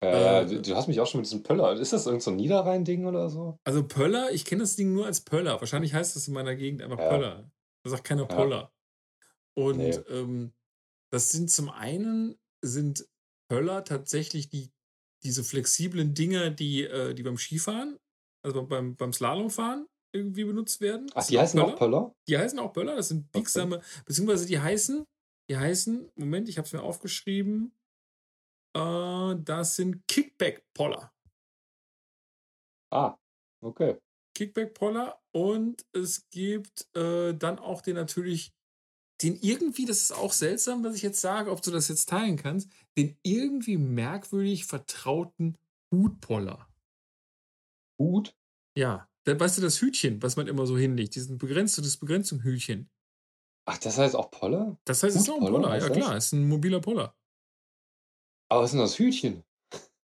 [0.00, 1.72] Ja, äh, du hast mich auch schon mit diesem Pöller.
[1.72, 3.58] Ist das irgendein so Niederrhein-Ding oder so?
[3.64, 5.58] Also Pöller, ich kenne das Ding nur als Pöller.
[5.60, 7.08] Wahrscheinlich heißt das in meiner Gegend einfach ja.
[7.08, 7.50] Pöller.
[7.82, 8.72] Da sagt keiner Poller.
[9.54, 9.90] Und nee.
[10.08, 10.52] ähm,
[11.10, 13.08] das sind zum einen sind
[13.48, 14.70] Pöller tatsächlich die
[15.26, 17.98] diese flexiblen Dinger, die, äh, die beim Skifahren,
[18.42, 21.10] also beim, beim Slalomfahren irgendwie benutzt werden.
[21.14, 21.72] Ach, die heißen Pöller.
[21.72, 22.14] auch Pöller?
[22.28, 23.86] Die heißen auch Pöller, das sind biegsame, okay.
[24.06, 25.04] beziehungsweise die heißen,
[25.50, 27.72] die heißen, Moment, ich habe es mir aufgeschrieben,
[28.74, 31.12] äh, das sind Kickback-Poller.
[32.92, 33.16] Ah,
[33.60, 33.98] okay.
[34.34, 38.52] Kickback-Poller und es gibt äh, dann auch den natürlich
[39.22, 42.36] den irgendwie, das ist auch seltsam, was ich jetzt sage, ob du das jetzt teilen
[42.36, 45.56] kannst, den irgendwie merkwürdig vertrauten
[45.92, 46.68] Hutpoller.
[47.98, 48.34] Hut?
[48.76, 52.90] Ja, da weißt du, das Hütchen, was man immer so hinlegt, diesen Begrenzung das Begrenzung-Hütchen.
[53.68, 54.78] Ach, das heißt auch Poller?
[54.86, 57.12] Das heißt, es ist auch 'n Hut-Poller Poller, ja klar, ist 'n mobiler Poller.
[58.50, 59.42] Aber was ist denn das Hütchen?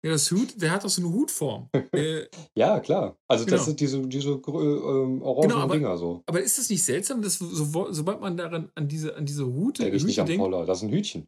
[0.04, 1.70] Ja, das Hut, der hat doch so 'ne Hutform.
[1.94, 2.26] Äh,
[2.56, 3.16] Ja, klar.
[3.28, 3.66] Also, das genau.
[3.66, 6.24] sind diese diese grö ähm, Genau, aber Dinger so.
[6.26, 9.90] aber ist das nicht seltsam, dass so sobald man daran an diese an diese Hute
[9.90, 11.26] Denke ich nicht an denkt Poller, das ist 'n Hütchen.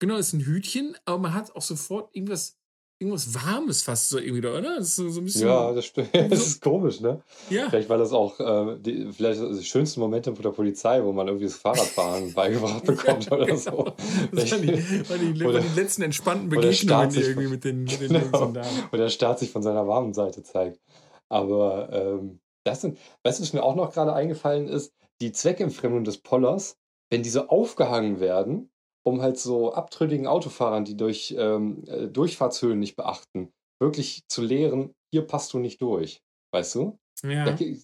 [0.00, 2.58] genau, ist 'n Hütchen, aber man hat auch sofort irgendwas
[3.02, 4.76] irgendwas Warmes fast so irgendwie da, oder?
[4.78, 7.20] Das ist so so Ja, das Das so ist komisch, ne?
[7.50, 7.68] Ja.
[7.68, 11.26] Vielleicht, weil das auch, äh, die vielleicht die schönsten Momente von der Polizei, wo man
[11.28, 13.70] irgendwie das Fahrradfahren beigebracht bekommt Ja, oder so.
[13.70, 13.94] genau.
[14.32, 18.00] Das waren die waren die Oder waren die letzten entspannten Begegnungen irgendwie mit den mit
[18.00, 18.68] den Jungs genau, und Damen.
[18.90, 20.80] wo der Staat sich von seiner warmen Seite zeigt.
[21.28, 24.92] Aber, ähm, das sind weißt du, was mir auch noch grade eingefallen ist?
[25.20, 26.78] Die Zweckentfremdung des Pollers,
[27.10, 28.71] wenn diese aufgehangen werden,
[29.04, 34.94] um halt so abtrünnigen Autofahrern, die durch, ähm, äh, Durchfahrtshöhen nicht beachten, wirklich zu lehren:
[35.12, 36.22] „Hier passt du nicht durch.“
[36.52, 36.98] Weißt du?
[37.44, 37.52] Da Ja.
[37.52, 37.80] ge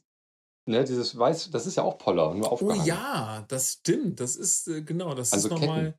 [0.66, 3.06] ne, dieses weiß das ist ja auch Poller, nur Oh aufgehangen.
[3.12, 4.18] ja, das stimmt.
[4.20, 5.94] Das ist, äh, genau, das An ist so noch Ketten.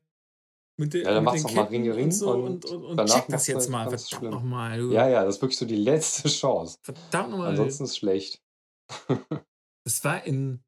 [0.78, 2.84] mit de Ja, dann machst den du noch mal Ketten und Ring so und und
[2.84, 4.32] und danach check das jetzt halt mal, verdammt schlimm.
[4.32, 4.98] noch mal, du.
[4.98, 6.78] Ja, ja, das ist wirklich so die letzte Chance.
[6.84, 7.44] Verdammt noch mal.
[7.44, 8.42] Ansonsten ist schlecht.
[9.86, 10.62] Es war in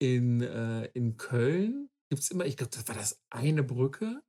[0.00, 4.22] in, äh in Köln gibt's immer ich glaube, das war das eine Brücke.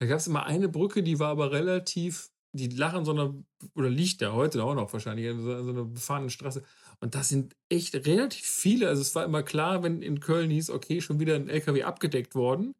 [0.00, 3.34] Da gab's immer eine Brücke, die war aber relativ die lag an so 'ner
[3.76, 6.64] oder liegt da heute auch noch wahrscheinlich an so an so 'ner befahrenen Straße.
[7.00, 10.70] Und da sind echt relativ viele also, es war immer klar, wenn in Köln hieß:
[10.70, 12.74] „Okay, schon wieder 'n LKW abgedeckt worden“,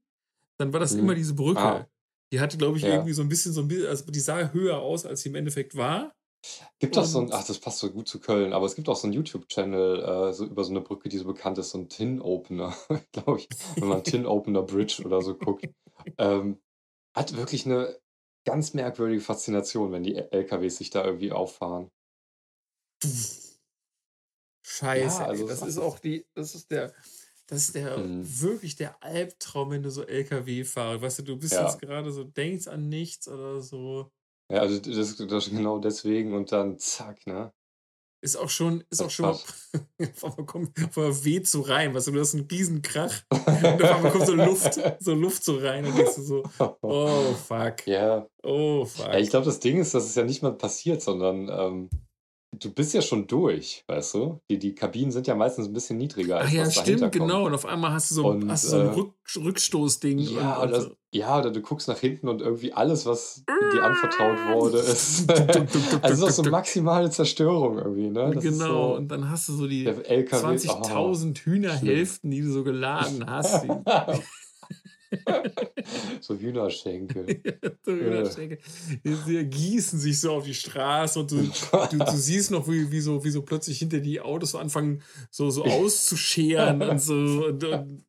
[0.58, 1.16] dann war das immer Mhm.
[1.16, 1.84] diese Ah.
[1.84, 1.88] Brücke.
[2.32, 2.88] Die hatte, glaube ich, Ja.
[2.88, 5.36] irgendwie so 'n bisschen so 'n bi also, die sah höher aus, als sie im
[5.36, 6.14] Endeffekt war.
[6.80, 8.88] Gibt doch so 'n Und ach, das passt so gut zu Köln, aber es gibt
[8.88, 11.78] auch so 'n YouTube-Channel, äh, so über so 'ne Brücke, die so bekannt ist, so
[11.78, 12.74] 'n Tin Opener,
[13.12, 15.68] glaube ich, wenn man Tin Opener Bridge oder so guckt.
[16.16, 16.62] Ähm,
[17.14, 17.98] hat wirklich 'ne
[18.46, 21.90] ganz merkwürdige Faszination, wenn die L LKWs sich da irgendwie auffahren.
[24.64, 25.28] Scheiße, ey.
[25.28, 26.94] also, Das es ist auch die das ist der
[27.46, 28.34] das ist der Mhm.
[28.40, 31.58] wirklich der Albtraum, wenn du so LKW fahre weißt du, du bist Ja.
[31.58, 34.12] jetzt grade so denkst an nichts oder so.
[34.50, 37.52] Ja, also, das das genau deswegen und dann zack, ne?
[38.22, 39.32] Ist auch schon ist auch Das schon mal
[40.22, 44.34] auf einmal weht's so rein, weißt du, du hast 'n Riesenkrach und einmal kommt so
[44.34, 46.42] Luft so Luft so rein und denkst du so:
[46.82, 47.86] „Oh fuck.
[47.86, 48.28] Ja.
[48.42, 51.48] Oh Ja, fuck.“ ich glaube, das Ding ist, dass es ja nicht mal passiert, sondern,
[51.48, 51.90] ähm,
[52.60, 54.40] du bist ja schon durch, weißt du?
[54.50, 57.12] Die die Kabinen sind ja meistens 'n bisschen niedriger, Ach als ja, was dahinter stimmt,
[57.12, 57.46] genau.
[57.46, 60.56] Und auf einmal hast du so Und, hast du so 'n äh Rück Rückstoßding und
[60.56, 60.96] Ja, und oder so.
[61.12, 65.28] ja, oder du guckst nach hinten und irgendwie alles, was dir anvertraut wurde, ist
[66.02, 68.32] also, ist auch so maximale Zerstörung irgendwie, ne?
[68.32, 72.10] Das Genau, so und dann hast du so die der LKW oh, 20.000 schlimm.
[72.18, 73.64] Hühnerhälften, die du so geladen hast.
[76.20, 77.40] So Hühnerschenkel.
[77.84, 77.92] so.
[77.92, 78.58] Hühnerschenkel.
[79.04, 81.36] Die ergießen sich so auf die Straße und du
[81.90, 85.02] du du siehst noch, wie wie so wie so plötzlich hinter die Autos so anfangen,
[85.30, 87.14] so so auszuscheren und so
[87.46, 88.04] und und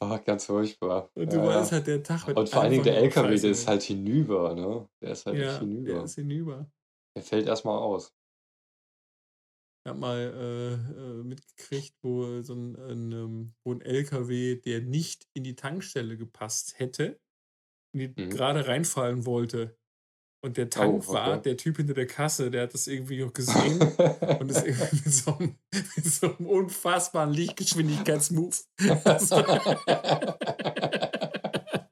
[0.00, 1.10] Oh, ganz furchtbar.
[1.14, 3.50] und du Ja, weißt halt, der Tag wird Und vor allen Dingen der LKW, der
[3.50, 4.86] ist halt hinüber, ne?
[5.00, 6.04] Der ist halt Ja, der hinüber.
[6.04, 6.66] ist hinüber.
[7.16, 8.12] Der fällt erst mal aus.
[9.86, 10.72] Ich habe mal, äh,
[11.20, 16.16] äh, mitgekriegt, wo so 'n 'n, ähm wo 'n LKW, der nicht in die Tankstelle
[16.16, 17.20] gepasst hätte,
[18.16, 18.30] Mhm.
[18.30, 19.76] grade reinfallen wollte.
[20.42, 21.42] Und der Oh, Tank war okay.
[21.42, 23.98] der Typ hinter der Kasse, der hat das irgendwie noch gesehen
[24.38, 25.58] und ist irgendwie mit so 'm
[25.96, 28.64] mit so 'm unfassbaren Lichtgeschwindigkeitsmove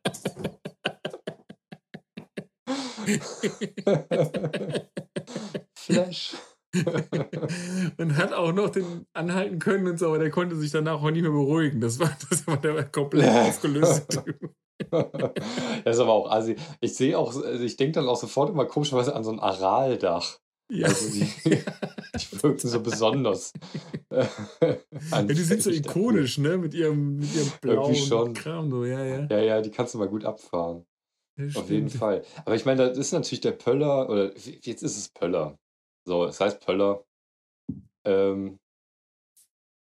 [5.77, 6.43] Flash.
[7.99, 11.11] Und hat auch noch den anhalten können und so, aber der konnte sich danach auch
[11.11, 11.81] nicht mehr beruhigen.
[11.81, 14.55] Das war das war der komplett aufgelöst, der Typ.
[15.85, 16.57] Das ist aber auch assi.
[16.81, 20.39] Ich sehe auch also, ich denke dann auch sofort immer komischerweise an so 'n Araldach.
[20.71, 20.89] Ja.
[20.89, 23.53] Also, die die wirken so besonders,
[24.11, 28.35] Ja, die sind so ikonisch, ne, mit ihrem mit ihrem blauen schon.
[28.35, 29.27] Kram so, ja, ja.
[29.31, 30.87] Ja, ja, die kannst du mal gut abfahren.
[31.55, 31.89] Auf jeden.
[31.91, 32.23] Fall.
[32.45, 35.59] Aber ich meine, das ist natürlich der Pöller oder jetzt ist es Pöller.
[36.07, 37.05] So, es heißt Pöller.
[38.05, 38.59] Ähm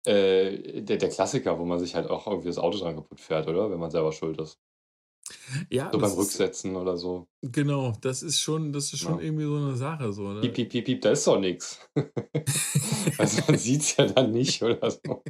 [0.07, 3.49] äh, der der Klassiker, wo man sich halt auch irgendwie das Auto dran kaputt fährt,
[3.49, 3.71] oder?
[3.71, 4.59] Wenn man selber schuld ist.
[5.71, 7.27] Ja, So beim ist Rücksetzen oder so.
[7.43, 9.25] genau, das ist schon das ist schon Ja.
[9.25, 10.55] irgendwie so 'ne Sache so, Piep, ne?
[10.55, 11.79] piep, piep, piep, da ist doch nix.
[13.19, 15.23] Also, man sieht's ja dann nicht oder so.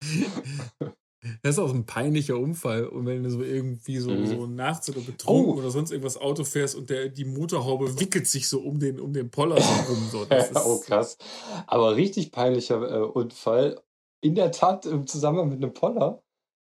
[1.42, 4.26] Das ist auch so 'n peinlicher Unfall und wenn du so irgendwie so Mhm.
[4.26, 5.58] so nachts oder betrunken Oh.
[5.58, 9.12] oder sonst irgendwas Auto fährst und der die Motorhaube wickelt sich so um den um
[9.12, 10.24] den Poller so rum, so.
[10.26, 11.18] Das Oh, ist krass.
[11.66, 13.80] Aber richtig peinlicher, äh, Unfall.
[14.20, 16.22] In der Tat im Zusammenhang mit 'nem Poller,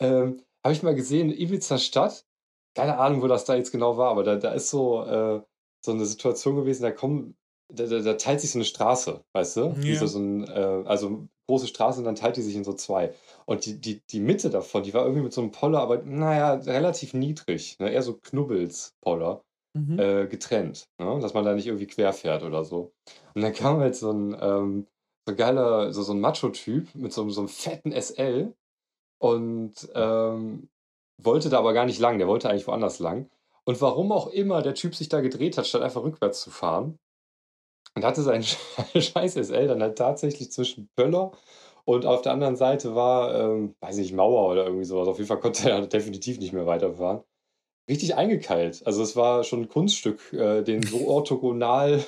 [0.01, 2.27] ähm, habe ich mal gesehen, Ibiza Stadt.
[2.75, 5.43] Keine Ahnung, wo das da jetzt genau war, aber da da ist so, äh
[5.85, 7.37] so 'ne Situation gewesen, da kommen
[7.73, 9.81] da, da, da teilt sich so eine Straße, weißt du?
[9.87, 10.09] Wie so, Ja.
[10.09, 13.15] so ein, äh, also große Straße und dann teilt die sich in so zwei.
[13.47, 16.55] Und die, die, die Mitte davon, die war irgendwie mit so einem Poller, aber naja,
[16.55, 17.91] relativ niedrig, ne?
[17.91, 19.43] Eher so Knubbels-Poller,
[19.77, 19.99] Mhm.
[20.01, 21.19] äh, getrennt, ne?
[21.21, 22.93] Dass man da nicht irgendwie quer fährt oder so.
[23.35, 24.87] Und dann kam halt so ein, ähm,
[25.27, 28.55] so ein geiler, so, so ein Macho-Typ mit so, so einem fetten SL
[29.19, 30.69] und ähm,
[31.23, 33.29] wollte da aber gar nicht lang, der wollte eigentlich woanders lang.
[33.65, 36.99] Und warum auch immer der Typ sich da gedreht hat, statt einfach rückwärts zu fahren,
[37.95, 38.45] und hatte seinen
[38.95, 41.33] scheiß SL dann halt tatsächlich zwischen Pöller
[41.85, 45.09] und auf der anderen Seite war, ähm, weiß nicht, Mauer oder irgendwie sowas.
[45.09, 47.23] Auf jeden Fall konnte er definitiv nicht mehr weiterfahren.
[47.89, 48.83] Richtig eingekeilt.
[48.87, 52.05] Also es war schon ein Kunststück, äh, den so orthogonal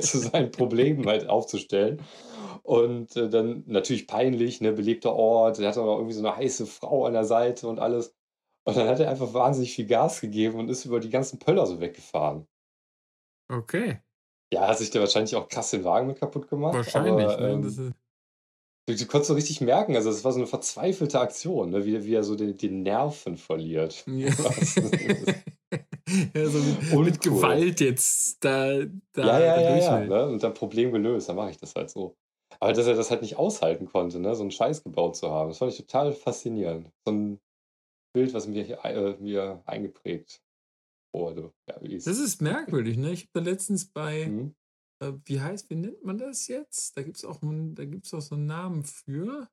[0.00, 2.02] zu seinen Problemen halt aufzustellen.
[2.62, 5.58] Und äh, dann natürlich peinlich, ne, belebter Ort.
[5.58, 8.14] Er hatte auch irgendwie so eine heiße Frau an der Seite und alles.
[8.64, 11.66] Und dann hat er einfach wahnsinnig viel Gas gegeben und ist über die ganzen Pöller
[11.66, 12.46] so weggefahren.
[13.50, 14.00] Okay.
[14.52, 16.74] Ja, hat sich der wahrscheinlich auch krass den Wagen mit kaputt gemacht.
[16.74, 17.26] Wahrscheinlich.
[17.26, 17.52] Aber, ne?
[17.52, 17.92] ähm, Das ist,
[18.86, 21.84] du, du konntest so richtig merken, also es war so eine verzweifelte Aktion, ne?
[21.84, 24.04] wie, wie er so den, den Nerven verliert.
[24.06, 24.32] ja.
[26.34, 28.80] Ja, so mit, mit Gewalt jetzt da,
[29.12, 30.00] da, ja, ja, da ja, ja.
[30.00, 30.26] Ne?
[30.26, 32.16] Und dann Problem gelöst, dann mache ich das halt so.
[32.58, 34.34] Aber dass er das halt nicht aushalten konnte, ne?
[34.34, 36.90] so einen Scheiß gebaut zu haben, das fand ich total faszinierend.
[37.04, 37.40] So ein
[38.12, 40.42] Bild, was mir hier äh, mir eingeprägt
[41.12, 41.52] wurde.
[41.68, 43.12] Ja, wie ist Das ist merkwürdig, ne?
[43.12, 44.54] Ich habe da letztens bei, Mhm.
[45.02, 46.96] äh, wie heißt, wie nennt man das jetzt?
[46.96, 49.48] Da gibt es auch, einen- da gibt's auch so einen Namen für.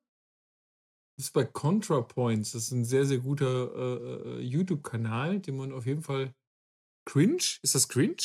[1.18, 2.52] Das ist bei ContraPoints.
[2.52, 6.34] Das ist ein sehr, sehr guter äh, äh, YouTube-Kanal, den man auf jeden Fall.
[7.08, 7.42] Cringe?
[7.64, 8.18] Ist das Cringe?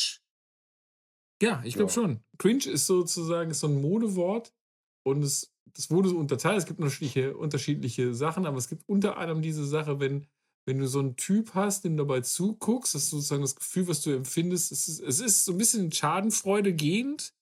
[1.41, 1.93] Ja, ich glaube Ja.
[1.93, 2.23] schon.
[2.37, 4.53] Cringe ist sozusagen ist so ein Modewort
[5.05, 6.59] und es, das wurde so unterteilt.
[6.59, 10.27] Es gibt unterschiedliche, unterschiedliche Sachen, aber es gibt unter anderem diese Sache, wenn,
[10.65, 14.01] wenn du so einen Typ hast, dem dabei zuguckst, dass du sozusagen das Gefühl, was
[14.01, 17.33] du empfindest, es ist, es ist so ein bisschen Schadenfreude gehend,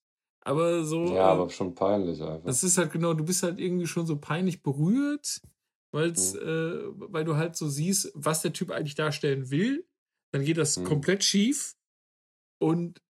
[0.43, 1.05] aber so.
[1.05, 2.45] Ja, äh, aber schon peinlich einfach.
[2.45, 5.39] das ist halt genau, du bist halt irgendwie schon so peinlich berührt,
[5.93, 6.39] weil's, Mhm.
[6.39, 9.86] äh, weil du halt so siehst, was der Typ eigentlich darstellen will.
[10.34, 10.86] Dann geht das Mhm.
[10.86, 11.76] komplett schief.
[12.59, 13.01] Und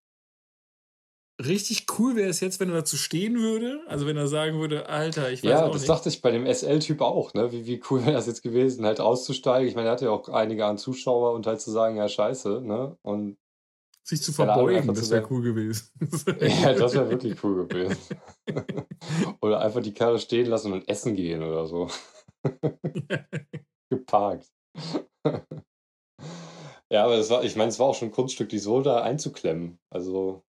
[1.40, 3.82] richtig cool wäre es jetzt, wenn er dazu stehen würde.
[3.88, 5.90] Also wenn er sagen würde, Alter, ich weiß Ja, auch das nicht.
[5.90, 7.52] dachte ich bei dem SL-Typ auch, ne?
[7.52, 9.68] Wie, wie cool wäre das jetzt gewesen, halt auszusteigen.
[9.68, 12.62] Ich meine, er hatte ja auch einige an Zuschauer und halt zu sagen, ja, scheiße,
[12.62, 12.98] ne?
[13.02, 13.38] Und
[14.04, 15.90] sich zu verbeugen, das wäre cool gewesen.
[16.40, 17.98] ja, das wäre wirklich cool gewesen.
[19.42, 21.88] oder einfach die Karre stehen lassen und essen gehen oder so.
[23.90, 24.48] Geparkt.
[26.92, 29.02] ja, aber das war, ich meine, es war auch schon ein Kunststück, die so da
[29.04, 29.80] einzuklemmen.
[29.92, 30.44] Also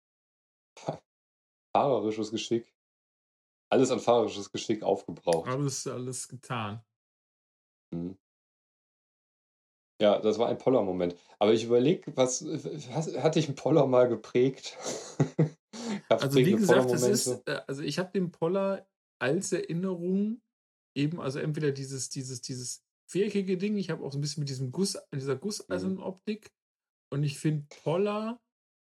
[1.76, 2.74] fahrerisches Geschick.
[3.72, 5.48] Alles an fahrerisches Geschick aufgebraucht.
[5.48, 6.84] alles, alles getan.
[7.94, 8.18] Mhm.
[10.02, 11.16] Ja, das war ein Poller-Moment.
[11.40, 14.78] Aber ich überlege, was, was hat dich ein Poller mal geprägt?
[16.10, 18.88] Also wie gesagt, das ist, äh, also ich habe den Poller
[19.22, 20.42] als Erinnerung
[20.96, 24.50] eben, also entweder dieses, dieses, dieses viereckige Ding, ich habe auch so ein bisschen mit
[24.50, 25.40] diesem Guss, dieser Mhm.
[25.40, 26.52] Gusseisenoptik
[27.12, 28.42] und ich finde Poller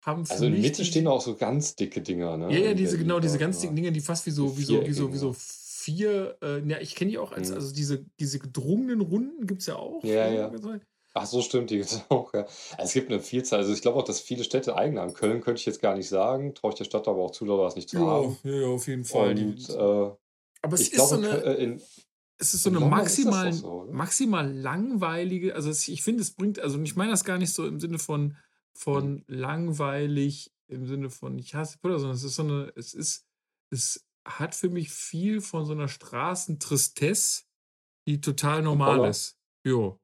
[0.02, 2.52] haben Also in Mitte diese- stehen auch so ganz dicke Dinger, ne?
[2.54, 4.86] Ja, ja, diese, genau, diese dort ganz dicken Dinge, die fast wie so, wie so,
[4.86, 7.56] wie so, wie so vier, äh, ja, ich kenne die auch als, Mhm.
[7.56, 10.04] also diese, diese gedrungenen Runden gibt es ja auch.
[10.04, 10.52] Ja, ja.
[11.16, 12.46] Ach so, stimmt, die gibt's auch, ja.
[12.78, 13.60] Es gibt eine Vielzahl.
[13.60, 15.14] Also ich glaube auch, dass viele Städte eigene haben.
[15.14, 16.54] Köln könnte ich jetzt gar nicht sagen.
[16.54, 18.38] Traue ich der Stadt aber auch zu, das nicht zu haben.
[18.44, 19.32] ja, ja, auf jeden Fall.
[19.32, 19.74] Und äh,
[20.62, 21.82] aber es ich ist glaube, so eine, äh, in,
[22.38, 26.60] es ist so in eine maximal, so, maximal langweilige, also es, ich finde, es bringt,
[26.60, 28.36] also ich meine das gar nicht so im Sinne von.
[28.80, 33.26] Von langweilig, im Sinne von ich hasse Puder, sondern es ist so eine, es ist,
[33.72, 37.44] es hat für mich viel von so einer Straßentristesse,
[38.08, 39.38] die total normal ist.
[39.66, 40.00] Jo.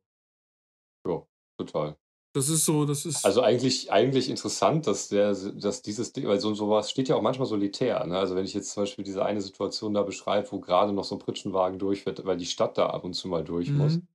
[1.57, 1.95] total.
[2.35, 3.25] Das ist so, das ist.
[3.25, 7.21] Also eigentlich, eigentlich interessant, dass der, dass dieses Ding, weil so sowas steht ja auch
[7.21, 8.05] manchmal solitär.
[8.05, 8.17] Ne?
[8.19, 11.15] Also wenn ich jetzt zum Beispiel diese eine Situation da beschreibe, wo gerade noch so
[11.15, 14.07] ein Pritschenwagen durchfährt, weil die Stadt da ab und zu mal durch muss, Mhm.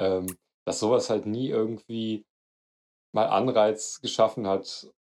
[0.00, 0.26] ähm,
[0.66, 2.26] dass sowas halt nie irgendwie
[3.14, 4.92] mal Anreiz geschaffen hat,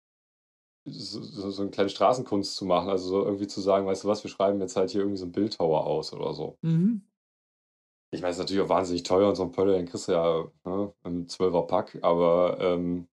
[0.85, 2.89] so, so, eine kleine Straßenkunst zu machen.
[2.89, 5.25] Also so irgendwie zu sagen, weißt du was, wir schreiben jetzt halt hier irgendwie so
[5.25, 6.57] ein Bildhauer aus oder so.
[6.61, 7.01] Mhm.
[8.11, 10.11] Ich meine, es ist natürlich auch wahnsinnig teuer und so ein Pöller, den kriegst du
[10.11, 13.07] ja ne, im 12er Pack, aber ähm,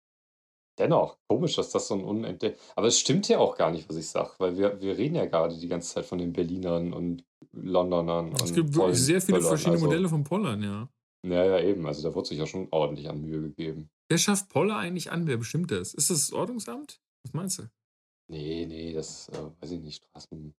[0.78, 2.60] dennoch, komisch, dass das so ein unentdeckt.
[2.76, 5.24] Aber es stimmt ja auch gar nicht, was ich sage, weil wir, wir reden ja
[5.24, 8.34] gerade die ganze Zeit von den Berlinern und Londonern.
[8.44, 9.48] Es gibt wirklich sehr viele Pöllern.
[9.48, 10.88] verschiedene also, Modelle von Pollern, ja.
[11.26, 11.86] Ja, ja, eben.
[11.86, 13.90] Also da wurde sich ja schon ordentlich an Mühe gegeben.
[14.08, 15.26] Wer schafft Poller eigentlich an?
[15.26, 15.92] Wer bestimmt das?
[15.94, 17.00] Ist das das Ordnungsamt?
[17.24, 17.64] Was meinst du?
[18.30, 20.04] Nee, nee, das äh, weiß ich nicht.
[20.04, 20.54] Straßen.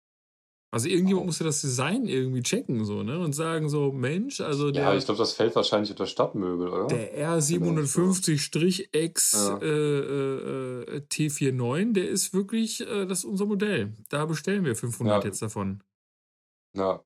[0.74, 3.20] Also irgendjemand musste das Design irgendwie checken, so, ne?
[3.20, 4.84] Und sagen so, Mensch, also der.
[4.84, 6.88] Ja, ich glaube, das fällt wahrscheinlich unter Stadtmöbel, oder?
[6.88, 9.58] Der R750-X Ja.
[9.62, 13.94] äh, äh, äh, T49, der ist wirklich, äh, das ist unser Modell.
[14.10, 15.28] Da bestellen wir 500 Ja.
[15.30, 15.84] jetzt davon.
[16.78, 17.04] Ja.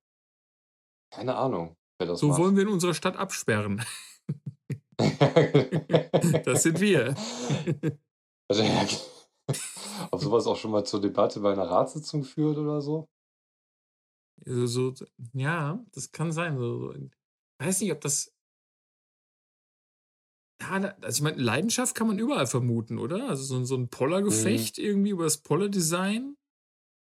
[1.11, 2.39] Keine Ahnung, So macht.
[2.39, 3.83] wollen wir in unserer Stadt absperren.
[6.45, 7.15] Das sind wir.
[8.49, 8.63] Also,
[10.11, 13.09] ob sowas auch schon mal zur Debatte bei einer Ratssitzung führt oder so?
[14.45, 16.57] Also so, ja, das kann sein.
[16.57, 16.93] So, so.
[16.93, 17.11] Ich
[17.59, 18.31] weiß nicht, ob das.
[20.61, 23.29] Ja, also ich meine, Leidenschaft kann man überall vermuten, oder?
[23.29, 26.37] Also so, so ein Poller-Gefecht irgendwie über das Poller-Design.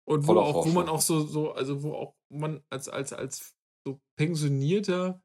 [0.05, 3.58] Und wo auch, wo man auch so, so, also wo auch man als, als, als
[3.89, 5.21] so pensionierter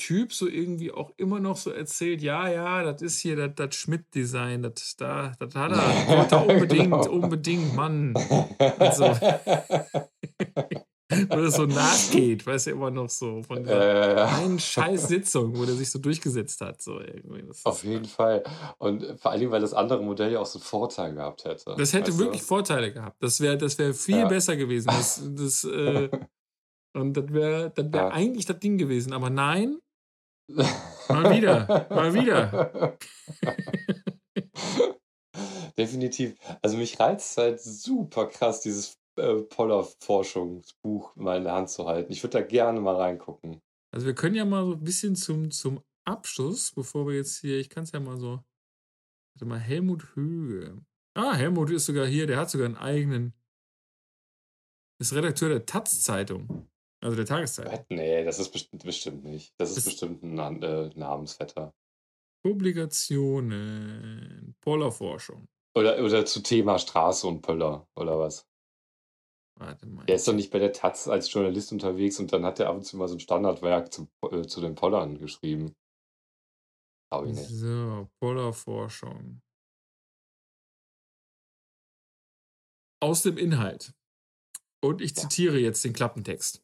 [0.00, 3.74] Typ so irgendwie auch immer noch so erzählt, ja, ja, das ist hier das, das
[3.74, 5.78] Schmidt-Design, das da, das hat er,
[6.18, 7.10] wollte er unbedingt, Genau.
[7.10, 8.14] unbedingt, Mann.
[8.94, 9.04] so.
[11.30, 15.56] Wo das so nachgeht, weißt du, immer noch so von dieser äh, einen scheiß Sitzung,
[15.56, 16.82] wo der sich so durchgesetzt hat.
[16.82, 17.44] So irgendwie.
[17.46, 18.44] Das, auf jeden Fall.
[18.76, 21.74] Und vor allen Dingen, weil das andere Modell ja auch so einen Vorteil gehabt hätte.
[21.78, 22.46] das hätte weißt wirklich du?
[22.46, 23.22] Vorteile gehabt.
[23.22, 24.28] Das wäre das wär viel Ja.
[24.28, 24.88] besser gewesen.
[24.88, 26.10] Das, das, äh,
[27.00, 28.08] und das wäre das wär Ja.
[28.08, 29.12] eigentlich das Ding gewesen.
[29.12, 29.78] Aber nein,
[31.08, 32.96] Mal wieder, mal wieder.
[35.76, 36.36] Definitiv.
[36.62, 42.12] Also mich reizt halt super krass, dieses äh, Poller-Forschungsbuch mal in der Hand zu halten.
[42.12, 43.60] Ich würde da gerne mal reingucken.
[43.94, 47.58] also wir können ja mal so ein bisschen zum, zum Abschluss, bevor wir jetzt hier,
[47.58, 48.42] ich kann es ja mal so,
[49.34, 50.84] warte mal, Helmut Höge.
[51.14, 53.34] Ah, Helmut ist sogar hier, der hat sogar einen eigenen,
[55.00, 56.68] ist Redakteur der Taz-Zeitung,
[57.00, 57.72] also der Tageszeitung.
[57.72, 57.84] Was?
[57.90, 59.54] Nee, das ist bestimmt, bestimmt nicht.
[59.58, 61.74] Das ist Das- bestimmt ein Nan- äh, Namensvetter.
[62.44, 65.48] Publikationen, Pollerforschung.
[65.76, 68.46] Oder, oder zu Thema Straße und Pöller, oder was?
[69.60, 70.06] Warte mal.
[70.06, 72.76] Der ist doch nicht bei der Taz als Journalist unterwegs und dann hat er ab
[72.76, 75.74] und zu mal so ein Standardwerk zu, äh, zu den Pollern geschrieben.
[77.10, 77.48] Glaube ich nicht.
[77.48, 79.40] So, Pollerforschung.
[83.02, 83.94] Aus dem Inhalt.
[84.80, 85.22] Und ich Ja.
[85.22, 86.62] zitiere jetzt den Klappentext.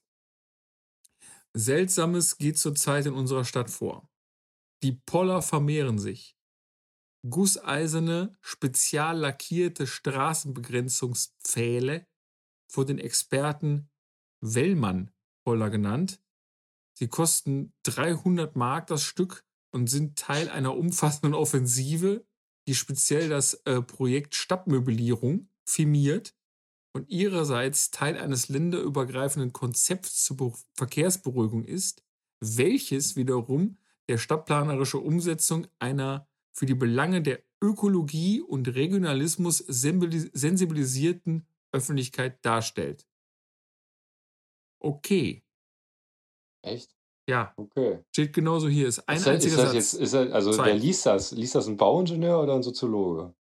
[1.56, 4.10] Seltsames geht zurzeit in unserer Stadt vor.
[4.82, 6.36] Die Poller vermehren sich.
[7.28, 12.08] Gusseiserne, spezial lackierte Straßenbegrenzungspfähle,
[12.70, 13.90] von den Experten
[14.42, 16.20] Wellmann-Poller genannt.
[16.98, 22.26] Sie kosten 300 Mark das Stück und sind Teil einer umfassenden Offensive,
[22.66, 26.34] die speziell das äh, Projekt Stadtmöblierung firmiert
[26.94, 32.02] und ihrerseits Teil eines länderübergreifenden Konzepts zur Be Verkehrsberuhigung ist,
[32.40, 33.78] welches wiederum
[34.08, 43.06] der stadtplanerische Umsetzung einer für die Belange der Ökologie und Regionalismus sensibilisierten Öffentlichkeit darstellt.
[44.80, 45.42] Okay,
[46.62, 46.90] Echt?
[47.28, 48.04] ja, Okay.
[48.12, 48.88] steht genauso hier.
[48.88, 49.74] Ist ein ist einziger das Satz.
[49.74, 50.66] jetzt, das, also Zwei.
[50.66, 51.32] wer liest das?
[51.32, 53.34] Liest das ein Bauingenieur oder ein Soziologe?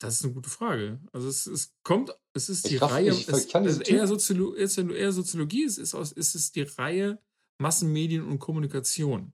[0.00, 1.00] Das ist eine gute Frage.
[1.12, 4.54] Also es, es kommt, es ist Ich die glaub, Reihe, ich es, also eher, Soziolo,
[4.54, 7.20] eher Soziologie ist, ist, aus, ist es die Reihe
[7.60, 9.32] Massenmedien und Kommunikation.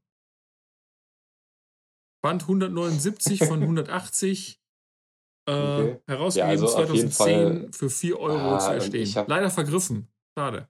[2.23, 4.61] Band 179 von 180,
[5.47, 6.01] äh, Okay.
[6.07, 9.03] herausgegeben Ja, also auf jeden 2010 Fall- für 4 Euro Ah, zu erstehen.
[9.03, 10.09] ich Leider vergriffen.
[10.39, 10.69] Schade.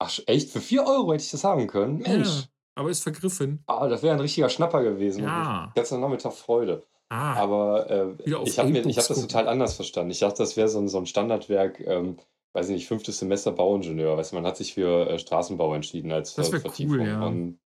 [0.00, 0.50] Ach, echt?
[0.50, 1.98] Für 4 Euro hätte ich das haben können?
[1.98, 2.26] Mensch.
[2.28, 2.42] Ja,
[2.74, 3.62] aber ist vergriffen.
[3.66, 5.22] Ah, das wäre ein richtiger Schnapper gewesen.
[5.22, 5.70] Ja.
[5.76, 6.84] Ganzen Nachmittag Freude.
[7.10, 10.10] Ah, Aber äh, ich habe hab das total anders verstanden.
[10.10, 12.16] Ich dachte, das wäre so ein, so ein Standardwerk, ähm,
[12.54, 14.16] weiß ich nicht, fünftes Semester Bauingenieur.
[14.16, 16.98] Weißt du, man hat sich für äh, Straßenbau entschieden als Das Ver- Vertiefung.
[16.98, 17.26] cool, ja.
[17.28, 17.60] Und,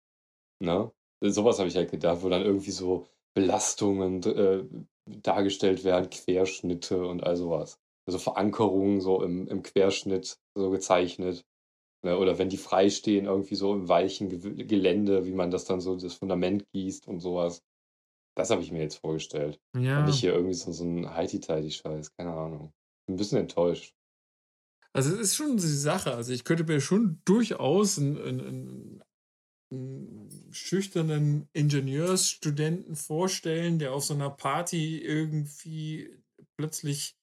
[0.61, 0.93] ne?
[1.23, 4.65] Sowas habe ich halt gedacht, wo dann irgendwie so Belastungen äh,
[5.07, 7.79] dargestellt werden, Querschnitte und all sowas.
[8.07, 11.45] Also Verankerungen so im, im Querschnitt so gezeichnet.
[12.05, 12.19] Ne?
[12.19, 15.81] Oder wenn die frei stehen, irgendwie so im weichen Ge Gelände, wie man das dann
[15.81, 17.63] so, das Fundament gießt und sowas.
[18.37, 19.61] Das habe ich mir jetzt vorgestellt.
[19.77, 20.01] ja.
[20.01, 22.73] Und nicht hier irgendwie so, so ein Heiti-Teiti-Scheiß, keine Ahnung.
[23.07, 23.95] Bin ein bisschen enttäuscht.
[24.93, 26.15] Also es ist schon die Sache.
[26.15, 29.03] Also ich könnte mir schon durchaus einen, einen,
[29.71, 36.23] einen schüchternen Ingenieursstudenten vorstellen, der auf so einer Party irgendwie
[36.57, 37.17] plötzlich,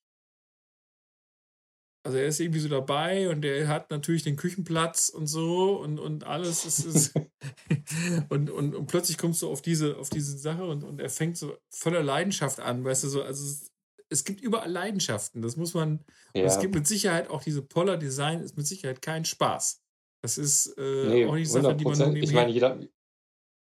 [2.07, 5.99] also er ist irgendwie so dabei und der hat natürlich den Küchenplatz und so und,
[5.99, 7.13] und alles ist, ist
[8.29, 11.35] und, und, und plötzlich kommst du auf diese, auf diese Sache und, und er fängt
[11.37, 13.73] so voller Leidenschaft an, weißt du so, also es,
[14.09, 16.05] es gibt überall Leidenschaften, das muss man, und
[16.43, 19.81] es Ja, gibt mit Sicherheit auch diese Poller Design, ist mit Sicherheit kein Spaß.
[20.23, 22.23] Das ist äh, nee, auch nicht Sache, die man nur 100%.
[22.23, 22.79] Ich meine, jeder,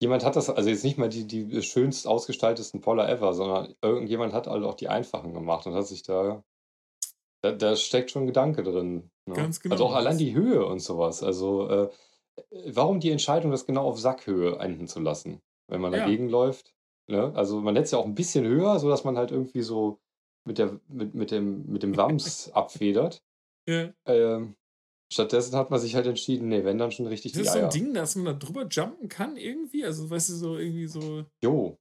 [0.02, 4.34] jemand hat das, also jetzt nicht mal die, die schönst ausgestaltesten Poller ever, sondern irgendjemand
[4.34, 6.44] hat halt auch die einfachen gemacht und hat sich da,
[7.42, 9.36] da, da steckt schon ein Gedanke drin, Ne?
[9.36, 9.96] Ganz Also auch genau.
[9.96, 11.22] allein Das die Höhe und sowas.
[11.22, 11.90] Also, äh,
[12.72, 16.18] warum die Entscheidung, das genau auf Sackhöhe enden zu lassen, wenn man Ja.
[16.18, 16.74] dagegen läuft,
[17.08, 17.32] ne?
[17.36, 20.00] Also, man es ja auch 'n bisschen höher, sodass man halt irgendwie so
[20.46, 23.22] mit der mit mit dem mit dem Wams abfedert.
[23.68, 23.92] Ja.
[24.06, 24.56] Ähm,
[25.12, 27.58] stattdessen hat man sich halt entschieden, ne, wenn dann schon richtig Ist die das so
[27.58, 27.70] 'n Eier.
[27.70, 29.84] Ding, dass man da drüber jumpen kann irgendwie?
[29.84, 31.78] Also, weißt du, so irgendwie so Jo.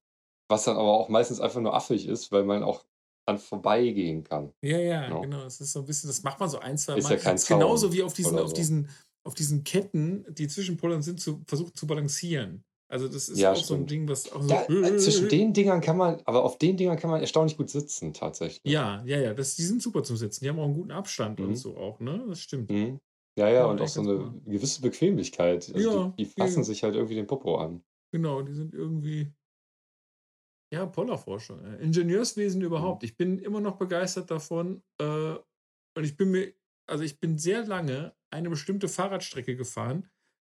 [0.50, 2.86] Was dann aber auch meistens einfach nur affig ist, weil man auch
[3.28, 5.20] dran vorbeigehen kann, Ja, ja, ne?
[5.20, 5.46] genau.
[5.46, 7.12] Es ist so 'n bisschen das macht man so ein, zwei Ist Mal.
[7.12, 8.54] ja kein Ist genauso Zaun wie auf diesen auf so.
[8.54, 8.90] diesen
[9.24, 12.64] auf diesen Ketten, die zwischen Pollern sind, zu versuchen zu balancieren.
[12.90, 13.88] Also, das ist Ja, auch so 'n stimmt.
[13.88, 16.98] Ding, was auch so Da äh, zwischen den Dingern kann man aber auf den Dingern
[16.98, 18.62] kann man erstaunlich gut sitzen tatsächlich.
[18.66, 20.44] Ja, ja, ja, das die sind super zum Sitzen.
[20.44, 21.56] Die haben auch 'n guten Abstand und Mhm.
[21.56, 22.26] so auch, ne?
[22.28, 22.70] Das stimmt.
[22.70, 23.00] Mhm.
[23.38, 24.36] Ja, ja, Ja, und auch so 'ne cool.
[24.46, 25.72] gewisse Bequemlichkeit.
[25.74, 26.66] Also, Ja, die die ja, fassen ja.
[26.66, 27.84] sich halt irgendwie den Popo an.
[28.14, 29.34] Genau, die sind irgendwie
[30.74, 32.66] ja, Pollerforschung, äh, Ingenieurswesen Mhm.
[32.68, 33.04] überhaupt.
[33.04, 35.36] Ich bin immer noch begeistert davon, äh,
[35.98, 36.54] und ich bin mir
[36.90, 40.10] also, ich bin sehr lange eine bestimmte Fahrradstrecke gefahren,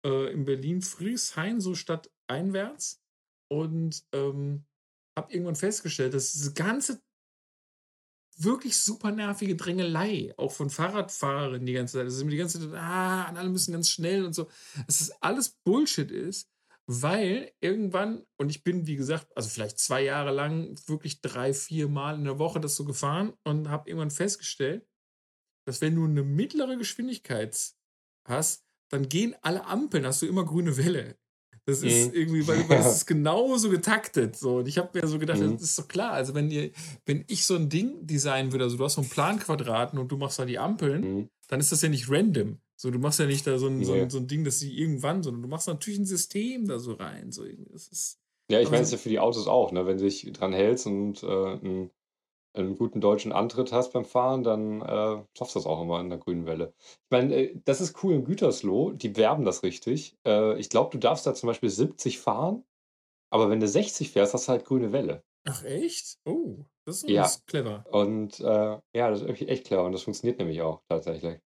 [0.05, 3.03] äh, in Berlin-Friedrichshain, so stadteinwärts
[3.51, 4.65] und, ähm,
[5.17, 7.03] habe irgendwann festgestellt, dass diese ganze
[8.37, 12.07] wirklich super nervige Drängelei, auch von Fahrradfahrern die ganze Zeit.
[12.07, 14.45] Das ist immer die ganze Zeit: „Ah, alle müssen ganz schnell“ und so.
[14.87, 16.49] Dass das alles Bullshit ist,
[16.87, 21.87] weil irgendwann und ich bin, wie gesagt, also vielleicht 2 Jahre lang wirklich 3, 4
[21.89, 24.87] Mal in der Woche das so gefahren und habe irgendwann festgestellt,
[25.67, 27.57] dass wenn du 'ne mittlere Geschwindigkeit
[28.27, 31.17] hast, dann gehen alle Ampeln hast du immer grüne Welle.
[31.67, 32.13] Das ist Mhm.
[32.13, 34.57] irgendwie weil weil das ist genauso getaktet so.
[34.59, 35.57] Und ich habe mir so gedacht, Mhm.
[35.57, 36.13] das ist doch klar.
[36.13, 36.71] Also, wenn ihr
[37.05, 40.17] wenn ich so 'n Ding designen würde, also, du hast so 'n Planquadraten und du
[40.17, 41.27] machst da die Ampeln, Mhm.
[41.49, 42.59] dann ist das ja nicht random.
[42.83, 44.09] So, du machst ja nicht da so 'n so 'n Ne.
[44.09, 47.31] so 'n Ding, dass sie irgendwann sondern du machst natürlich 'n System da so rein,
[47.31, 47.45] so.
[47.71, 48.19] Das ist
[48.49, 49.85] Ja, ich meine, das so ist ja für die Autos auch, ne?
[49.85, 51.91] Wenn du dich dran hältst und, äh, 'n
[52.55, 56.09] 'n guten deutschen Antritt hast beim Fahren, dann, äh, schaffst du das auch immer in
[56.09, 56.73] der grünen Welle.
[56.79, 60.17] Ich meine, äh, das ist cool in Gütersloh, die werben das richtig.
[60.25, 62.65] Äh, ich glaube, du darfst da zum Beispiel 70 fahren,
[63.31, 65.23] aber wenn du 60 fährst, hast du halt grüne Welle.
[65.45, 66.19] Ach echt?
[66.25, 67.41] Oh, das ist Ja.
[67.47, 67.89] clever.
[67.91, 68.43] Und, äh,
[68.95, 71.41] ja, das ist echt clever und das funktioniert nämlich auch tatsächlich.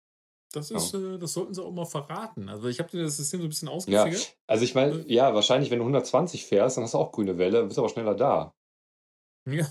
[0.55, 0.77] Das Ja.
[0.77, 2.49] ist, äh das sollten sie auch mal verraten.
[2.49, 4.37] Also, ich habe dir das System so 'n bisschen Ja, ausgefigert.
[4.47, 7.37] also, ich meine, Äh ja, wahrscheinlich, wenn du 120 fährst, dann hast du auch grüne
[7.39, 8.53] Welle, bist aber schneller da.
[9.47, 9.67] Ja.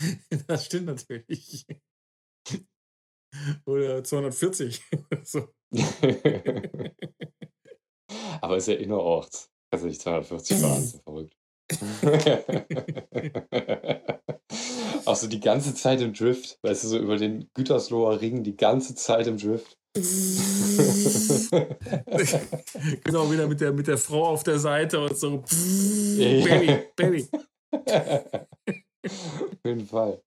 [0.48, 1.66] Das stimmt natürlich.
[3.66, 5.48] Oder 240 oder so.
[8.42, 9.50] Aber ist ja innerorts.
[9.70, 11.36] Kannst du nicht 240 fahren, ist ja verrückt.
[15.04, 18.56] Auch so die ganze Zeit im Drift, weißt du, so über den Gütersloher Ring die
[18.56, 19.76] ganze Zeit im Drift.
[23.04, 25.42] Genau, wieder mit der mit der Frau auf der Seite und so:
[26.16, 26.44] Ja.
[26.44, 27.26] „Baby, Baby.“
[27.72, 30.20] Auf jeden Fall.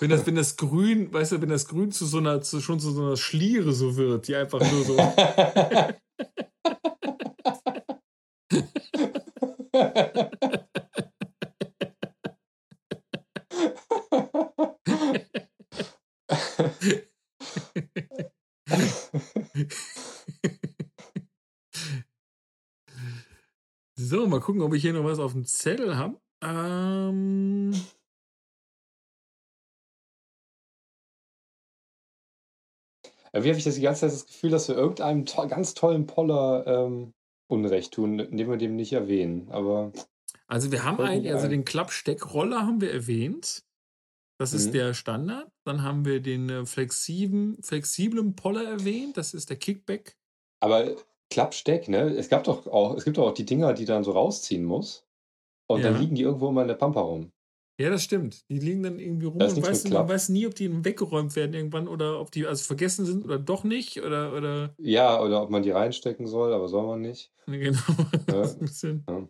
[0.00, 2.78] Wenn das wenn das Grün weißt du, wenn das Grün zu so 'ner zu schon
[2.80, 4.96] zu so 'ner Schliere so wird, die einfach nur so
[23.96, 26.18] So, mal gucken, ob ich hier noch was aufm Zettel habe.
[26.42, 27.72] Ähm
[33.32, 36.06] Irgendwie habe ich das die ganze Zeit das Gefühl, dass wir irgendeinem to ganz tollen
[36.06, 37.14] Poller, ähm,
[37.48, 39.92] Unrecht tun, indem wir den nicht erwähnen, aber
[40.46, 43.64] Also, wir haben einen also, den Klappsteckroller haben wir erwähnt.
[44.38, 44.72] Das ist Mhm.
[44.72, 45.51] der Standard.
[45.66, 49.16] Dann haben wir den, äh, flexiblen flexiblen Poller erwähnt.
[49.16, 50.16] Das ist der Kickback.
[50.60, 50.96] Aber
[51.30, 52.10] Klappsteck, ne?
[52.14, 55.06] Es gab doch auch es gibt doch auch die Dinger, die dann so rausziehen musst
[55.68, 55.98] und dann Ja.
[55.98, 57.32] liegen die irgendwo immer in der Pampa rum.
[57.80, 58.48] Ja, das stimmt.
[58.50, 61.88] Die liegen dann irgendwie rum und weiß man weiß nie, ob die weggeräumt werden irgendwann
[61.88, 65.62] oder ob die also vergessen sind oder doch nicht oder oder Ja, oder ob man
[65.62, 67.32] die reinstecken soll, aber soll man nicht.
[67.46, 67.80] Genau,
[68.28, 68.56] Ja,
[69.08, 69.28] ja.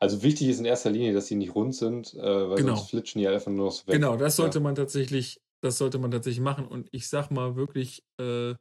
[0.00, 2.62] Also, wichtig ist in erster Linie, dass die nicht rund sind, äh, weil Genau.
[2.62, 4.02] sonst flitschen die einfach nur noch so weg.
[4.02, 4.36] Genau, das Ja.
[4.36, 8.54] sollte man tatsächlich das sollte man tatsächlich machen und ich sage mal wirklich, äh,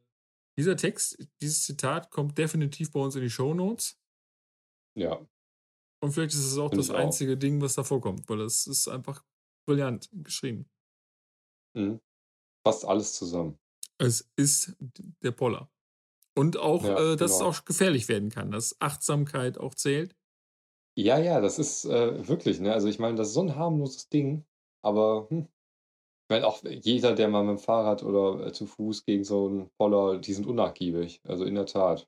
[0.59, 3.95] dieser Text, dieses Zitat kommt definitiv bei uns in die Shownotes.
[4.95, 5.29] Ja.
[6.01, 7.19] Und vielleicht ist es auch Finde das ich auch.
[7.19, 9.23] einzige Ding, was da vorkommt, weil das ist einfach
[9.67, 10.69] brillant geschrieben.
[11.75, 11.99] Mhm.
[12.65, 13.59] Fasst alles zusammen.
[14.01, 14.75] Es ist
[15.23, 15.69] der Poller.
[16.35, 17.41] Und auch, Ja, äh, dass es genau.
[17.41, 20.15] auch gefährlich werden kann, dass Achtsamkeit auch zählt.
[20.97, 22.73] Ja, ja, das ist, äh, wirklich, ne?
[22.73, 24.45] Also, ich meine, das ist so 'n harmloses Ding,
[24.81, 25.47] aber, hm
[26.29, 30.19] meine auch jeder, der mal mit'm Fahrrad oder, äh, zu Fuß gegen so 'n Poller
[30.19, 32.07] die sind unnachgiebig, also, in der Tat.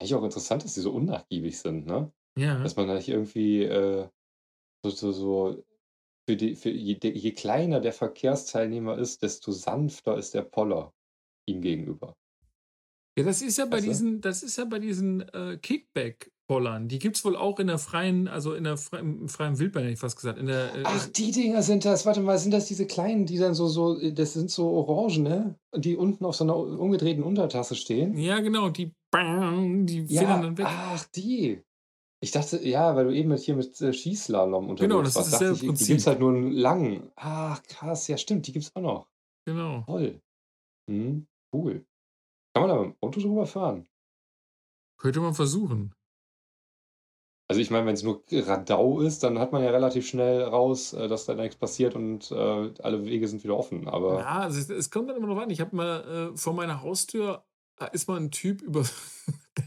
[0.00, 2.12] Eigentlich auch interessant, dass die so unnachgiebig sind, ne?
[2.36, 2.64] Ja.
[2.64, 4.08] Dass man da nicht irgendwie, äh,
[4.84, 5.64] so so so
[6.28, 10.94] für die für je de je kleiner der Verkehrsteilnehmer ist, desto sanfter ist der Poller.
[11.46, 12.14] ihm gegenüber.
[13.20, 13.86] Ja, das ist ja bei du?
[13.86, 16.88] diesen, das ist ja bei diesen äh, Kickback-Pollern.
[16.88, 19.82] Die gibt es wohl auch in der freien, also in der fre im freien Wildbahn,
[19.84, 20.38] hätte ich fast gesagt.
[20.38, 22.06] In der, äh, Ach, die Dinger sind das.
[22.06, 25.54] Warte mal, sind das diese kleinen, die dann so, so, das sind so orange, ne?
[25.76, 28.16] Die unten auf so einer umgedrehten Untertasse stehen?
[28.18, 30.66] ja, genau, die, die federn Ja, dann weg.
[30.68, 31.62] ach, die.
[32.22, 35.16] Ich dachte, ja, weil du eben mit hier mit äh, Skislalom unterwegs Genau, das ist
[35.16, 35.86] warst, dachte dasselbe ich, die Prinzip.
[35.86, 37.10] gibt's halt nur einen langen.
[37.16, 39.08] Ach, krass, ja, stimmt, die gibt's auch noch.
[39.46, 39.84] Genau.
[39.86, 40.20] Toll.
[40.90, 41.86] Hm, cool.
[42.54, 43.88] Kann man da mit dem Auto drüber fahren?
[44.98, 45.94] Könnte man versuchen.
[47.48, 50.92] Also ich meine, wenn es nur Radau ist, dann hat man ja relativ schnell raus,
[50.92, 53.88] äh, dass da nichts passiert und äh, alle Wege sind wieder offen.
[53.88, 55.50] Aber Ja, also es, es kommt dann immer noch an.
[55.50, 57.44] Ich habe mal äh, vor meiner Haustür
[57.92, 58.84] ist mal ein Typ über.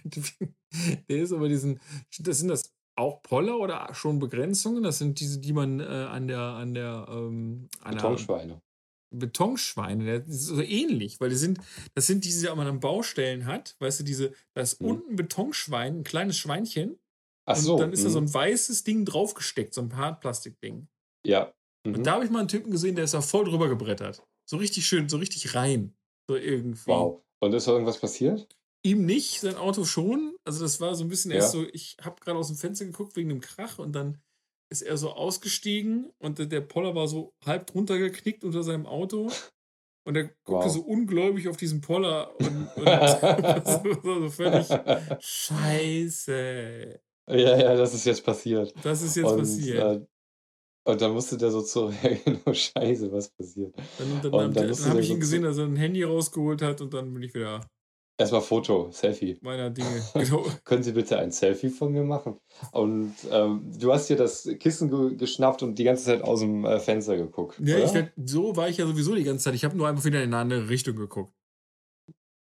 [1.10, 1.80] der ist über diesen.
[2.20, 4.84] Das sind das auch Poller oder schon Begrenzungen?
[4.84, 8.62] Das sind diese, die man äh, an der, an der, ähm, an Betonschweine.
[9.20, 11.60] Betonschweine, das ist so ähnlich, weil die sind,
[11.96, 14.88] das sind diese, die man an Baustellen hat, weißt du, diese, da ist Mhm.
[14.88, 17.00] unten ein Betonschwein, ein kleines Schweinchen,
[17.46, 17.78] Ach und so.
[17.78, 18.28] dann ist da so mhm.
[18.28, 20.88] ein weißes Ding draufgesteckt, so ein Hartplastikding.
[21.26, 21.54] Ja.
[21.86, 22.04] Und Mhm.
[22.04, 24.24] da habe ich mal einen Typen gesehen, der ist da voll drüber gebrettert.
[24.50, 25.94] So richtig schön, so richtig rein.
[26.30, 26.88] So irgendwie.
[26.88, 27.22] Wow.
[27.42, 28.48] Und ist da irgendwas passiert?
[28.86, 30.36] Ihm nicht, sein Auto schon.
[30.46, 31.38] Also das war so ein bisschen Ja.
[31.38, 34.22] erst so, ich habe gerade aus dem Fenster geguckt wegen dem Krach und dann
[34.74, 39.30] ist er so ausgestiegen und der- Poller war so halb drunter geknickt unter seinem Auto.
[40.06, 40.74] Und er guckte Wow.
[40.74, 43.68] so ungläubig auf diesen Poller und, und
[44.04, 44.68] so, so, völlig
[45.20, 47.00] Scheiße.
[47.30, 48.74] Ja, ja, das ist jetzt passiert.
[48.84, 50.02] Das ist jetzt und, passiert.
[50.02, 50.06] Äh,
[50.86, 53.74] und dann musste der so zurückreagieren, oh Scheiße, was passiert?
[53.98, 57.14] Dann, dann, dann, habe ich ihn gesehen, dass er ein Handy rausgeholt hat und dann
[57.14, 57.66] bin ich wieder
[58.18, 59.38] Erstmal Foto, Selfie.
[59.42, 59.90] meiner Dinge.
[60.14, 60.46] Genau.
[60.64, 62.40] Können Sie bitte ein Selfie von mir machen?
[62.72, 66.64] Und ähm, du hast dir das Kissen ge geschnappt und die ganze Zeit aus dem
[66.64, 67.60] äh, Fenster geguckt.
[67.60, 67.86] Ja, oder?
[67.86, 69.56] ich so war ich ja sowieso die ganze Zeit.
[69.56, 71.34] Ich habe nur einfach wieder in eine andere Richtung geguckt.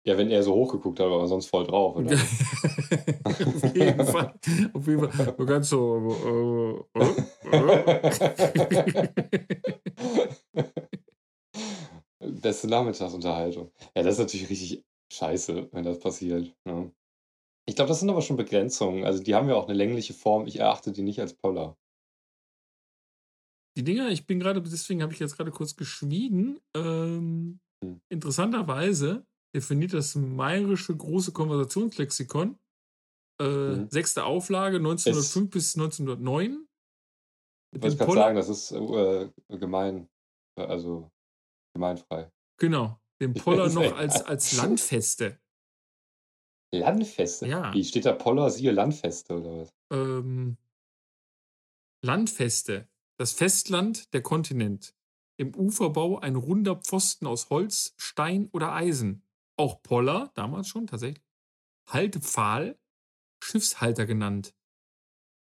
[0.04, 1.96] ja, wenn er so hochgeguckt hat, war er sonst voll drauf.
[1.96, 2.14] Oder?
[3.24, 4.34] auf jeden Fall.
[4.72, 5.34] Auf jeden Fall.
[5.38, 6.84] So ganz so.
[6.94, 7.62] Äh, äh,
[8.92, 9.08] äh.
[12.42, 13.70] Beste Nachmittagsunterhaltung.
[13.94, 14.84] Ja, das ist natürlich richtig
[15.14, 16.54] scheiße, wenn das passiert.
[16.66, 16.92] Ne?
[17.66, 19.04] Ich glaube, das sind aber schon Begrenzungen.
[19.04, 20.46] Also die haben ja auch eine längliche Form.
[20.46, 21.76] Ich erachte die nicht als Poller.
[23.76, 26.60] Die Dinger, ich bin gerade, deswegen habe ich jetzt gerade kurz geschwiegen.
[26.76, 28.00] Ähm, Hm.
[28.08, 32.58] interessanterweise definiert das Mayerische Große Konversationslexikon,
[33.40, 33.90] äh, Mhm.
[33.90, 36.66] sechste Auflage, 1905 bis 1909.
[37.74, 40.08] Ich wollte gerade sagen, das ist äh, gemein.
[40.56, 41.10] äh, Also
[41.74, 42.30] gemeinfrei.
[42.60, 45.38] Genau, den Poller noch als, als Landfeste.
[46.72, 47.46] Landfeste?
[47.46, 47.72] Ja.
[47.72, 49.74] Wie steht da Poller, siehe Landfeste oder was?
[49.90, 50.56] ähm,
[52.02, 52.88] Landfeste.
[53.16, 54.94] Das Festland, der Kontinent.
[55.36, 59.22] Im Uferbau ein runder Pfosten aus Holz, Stein oder Eisen.
[59.56, 61.24] Auch Poller, damals schon tatsächlich.
[61.88, 62.78] Haltepfahl,
[63.42, 64.54] Schiffshalter genannt.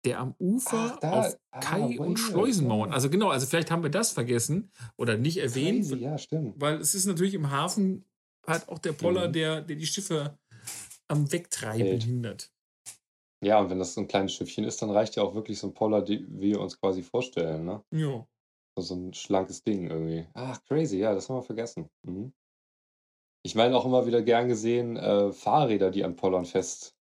[0.04, 2.92] Der am Ufer Ach, da- auf ah, Kai- und weird, Schleusenmauern.
[2.92, 6.54] Also genau, also vielleicht haben wir das vergessen oder nicht erwähnt, Crazy, ja, stimmt.
[6.60, 8.04] weil es ist natürlich im Hafen
[8.46, 9.32] halt auch der Poller, Mhm.
[9.32, 10.38] der, der die Schiffe
[11.08, 12.04] am Wegtreiben Hält.
[12.04, 12.52] hindert.
[13.44, 15.66] Ja, und wenn das so ein kleines Schiffchen ist, dann reicht ja auch wirklich so
[15.68, 17.84] ein Poller, die wir uns quasi vorstellen, ne?
[17.90, 18.26] Ja.
[18.76, 20.28] So- So ein schlankes Ding irgendwie.
[20.34, 21.90] Ach, crazy, ja, das haben wir vergessen.
[22.04, 22.32] Mhm.
[23.44, 26.94] Ich meine auch immer wieder gern gesehen, äh, Fahrräder, die an Pollern fest,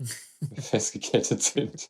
[0.54, 1.88] festgekettet sind.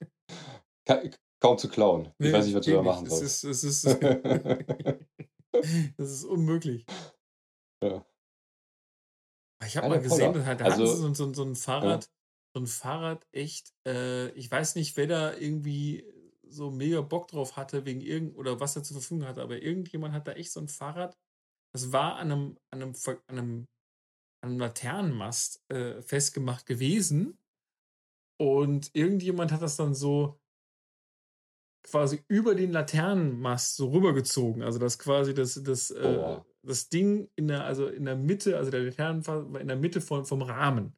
[0.86, 1.02] Ka
[1.42, 2.06] kaum zu klauen.
[2.18, 3.44] Ich Nee, weiß nicht, was du da machen Es sollst.
[3.44, 4.02] ist, es ist,
[5.98, 6.86] das ist unmöglich.
[7.82, 8.04] Ja.
[9.64, 12.10] Ich habe Ja, mal gesehen, da, da Also- so, so, so ein Fahrrad,
[12.54, 16.04] so ein Fahrrad echt, äh, ich weiß nicht, wer da irgendwie
[16.48, 20.14] so mega Bock drauf hatte, wegen irgend oder was er zur Verfügung hatte, aber irgendjemand
[20.14, 21.16] hat da echt so ein Fahrrad,
[21.74, 23.66] das war an einem, an einem, an einem,
[24.44, 27.38] an einem Laternenmast äh, festgemacht gewesen.
[28.38, 30.40] Und irgendjemand hat das dann so
[31.82, 34.62] quasi über den Laternenmast so rübergezogen.
[34.62, 38.70] Also das quasi das, das, äh, das Ding in der, also in der Mitte, also
[38.70, 40.96] der Laternenmast war in der Mitte von, vom Rahmen.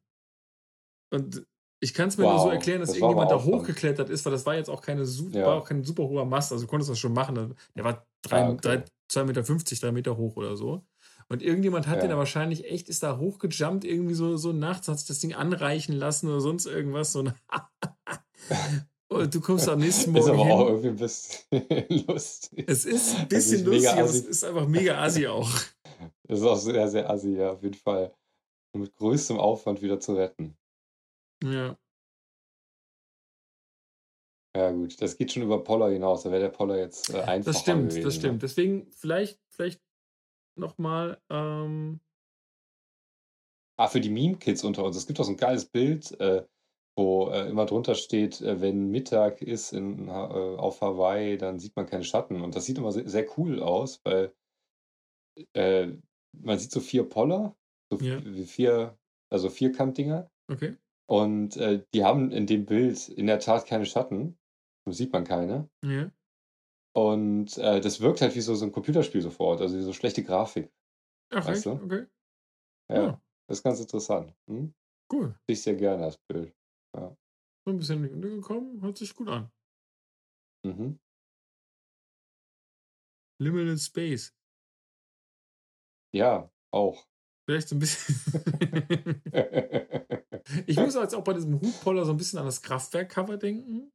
[1.11, 1.45] Und
[1.81, 4.33] ich kann es mir nur so Wow, erklären, dass das irgendjemand da hochgeklettert ist, weil
[4.33, 5.57] das war jetzt auch keine super, Ja.
[5.57, 6.51] auch kein super hoher Mast.
[6.51, 7.55] Also du konntest das schon machen.
[7.75, 8.61] Der war drei, Ah, okay.
[8.61, 10.85] drei, 2,50 Meter, 3 Meter hoch oder so.
[11.31, 12.01] Und irgendjemand hat Ja.
[12.01, 15.33] den da wahrscheinlich echt, ist da hochgejumpt, irgendwie so, so nachts, hat sich das Ding
[15.35, 17.11] anreichen lassen oder sonst irgendwas.
[17.11, 17.33] So ein
[19.11, 20.67] Und du kommst am nächsten Ist Morgen aber auch hin.
[20.67, 21.45] irgendwie ein bisschen
[22.07, 22.65] lustig.
[22.67, 25.49] Es ist ein Also bisschen ist mega lustig, aber es ist einfach mega assi auch.
[26.27, 28.13] Das ist auch sehr, sehr assi, ja, auf jeden Fall.
[28.73, 30.55] Und mit größtem Aufwand wieder zu retten.
[31.43, 31.75] Ja.
[34.55, 36.23] Ja, gut, das geht schon über Poller hinaus.
[36.23, 38.03] Da wäre der Poller jetzt äh, einfacher Das stimmt, gewesen.
[38.03, 38.19] das ne?
[38.19, 38.43] stimmt.
[38.43, 39.81] Deswegen vielleicht, vielleicht
[40.59, 41.99] nochmal, ähm,
[43.77, 44.97] Ah, für die Meme-Kids unter uns.
[44.97, 46.45] Es gibt auch so ein geiles Bild, äh,
[46.97, 51.75] wo äh, immer drunter steht, äh, wenn Mittag ist in, äh, auf Hawaii, dann sieht
[51.77, 52.41] man keine Schatten.
[52.41, 54.33] Und das sieht immer sehr, sehr cool aus, weil
[55.53, 55.93] äh,
[56.33, 57.55] man sieht so vier Poller,
[57.91, 58.17] so Ja.
[58.19, 58.97] vi- vier,
[59.31, 60.29] also Vierkantdinger.
[60.51, 60.75] Okay.
[61.09, 64.37] Und äh, die haben in dem Bild in der Tat keine Schatten.
[64.85, 65.69] So sieht man keine.
[65.83, 66.11] Ja.
[66.95, 70.23] Und äh, das wirkt halt wie so, so ein Computerspiel sofort, also wie so schlechte
[70.23, 70.71] Grafik.
[71.31, 71.79] Ach, Weißt echt?
[71.79, 71.83] du?
[71.83, 72.07] Okay.
[72.89, 73.21] Ja, Ja.
[73.47, 74.33] das ist ganz interessant.
[74.49, 74.73] Hm?
[75.11, 75.35] Cool.
[75.47, 76.53] Sehe ich sehr gerne, das Bild.
[77.65, 78.81] So ein bisschen nicht untergekommen.
[78.81, 79.51] Hört sich gut an.
[80.65, 80.99] Mhm.
[83.39, 84.33] Limited Space.
[86.13, 87.05] Ja, auch.
[87.45, 88.15] Vielleicht so ein bisschen.
[90.67, 93.91] ich muss jetzt auch bei diesem Hutpoller so ein bisschen an das Kraftwerk-Cover denken.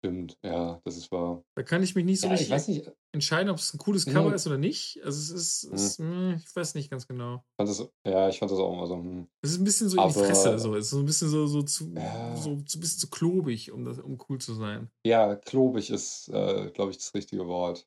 [0.00, 1.42] Stimmt, ja, das ist wahr.
[1.56, 3.78] Da kann ich mich nicht so Ja, ich richtig nicht, ich entscheiden, ob es ein
[3.78, 4.34] cooles Cover Mhm.
[4.34, 5.00] ist oder nicht.
[5.02, 5.74] Also es ist, Mhm.
[5.74, 7.42] es, hm, ich weiß nicht ganz genau.
[7.56, 8.94] das, ja, ich fand das auch immer so.
[8.94, 9.26] Hm.
[9.42, 10.76] Es ist ein bisschen so in die Aber- Fresse, so.
[10.76, 12.36] Es ist so ein bisschen so, so zu, Ja.
[12.36, 14.88] so, ein bisschen zu klobig, um das, um cool zu sein.
[15.04, 17.86] Ja, klobig ist, äh, glaube ich, das richtige Wort.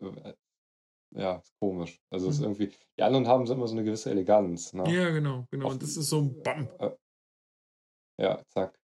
[0.00, 0.34] Äh,
[1.16, 1.98] Ja, ist komisch.
[2.10, 2.46] Also es ist Mhm.
[2.48, 4.74] irgendwie, die anderen haben so immer so eine gewisse Eleganz.
[4.74, 4.84] Ne?
[4.94, 5.66] Ja, genau, genau.
[5.66, 6.68] Auf- Und das ist so ein Bam.
[6.78, 6.90] Äh,
[8.20, 8.78] Ja, zack.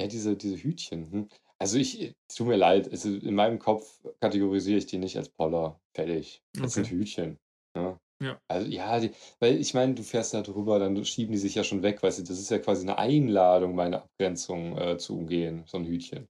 [0.00, 1.10] Ja, diese, diese Hütchen.
[1.10, 1.28] Hm.
[1.58, 5.28] Also ich, es tut mir leid, also in meinem Kopf kategorisiere ich die nicht als
[5.28, 5.80] Poller.
[5.94, 6.42] Fertig.
[6.60, 6.96] Das sind Okay.
[6.96, 7.38] Hütchen.
[7.76, 7.98] Ne?
[8.20, 8.38] Ja.
[8.48, 11.64] Also ja, die, weil ich meine, du fährst da drüber, dann schieben die sich ja
[11.64, 15.64] schon weg, weißt du, das ist ja quasi eine Einladung, meine Abgrenzung äh, zu umgehen,
[15.66, 16.26] so ein Hütchen.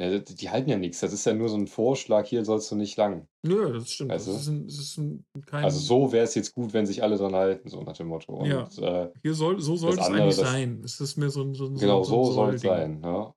[0.00, 2.70] Ja, die, die halten ja nichts, das ist ja nur so ein Vorschlag, hier sollst
[2.70, 3.26] du nicht lang.
[3.42, 4.12] Nö, das stimmt.
[4.12, 4.32] Also?
[4.32, 5.64] Das ist, ein, das ist ein, kein.
[5.64, 8.32] Also so wäre es jetzt gut, wenn sich alle dran halten, so nach dem Motto.
[8.34, 8.68] Und Ja.
[8.80, 10.82] äh, Hier soll, so sollte es andere, eigentlich das- sein.
[10.84, 13.00] Es ist mehr so ein, so ein, Genau, so, so soll es sein.
[13.02, 13.34] Ja.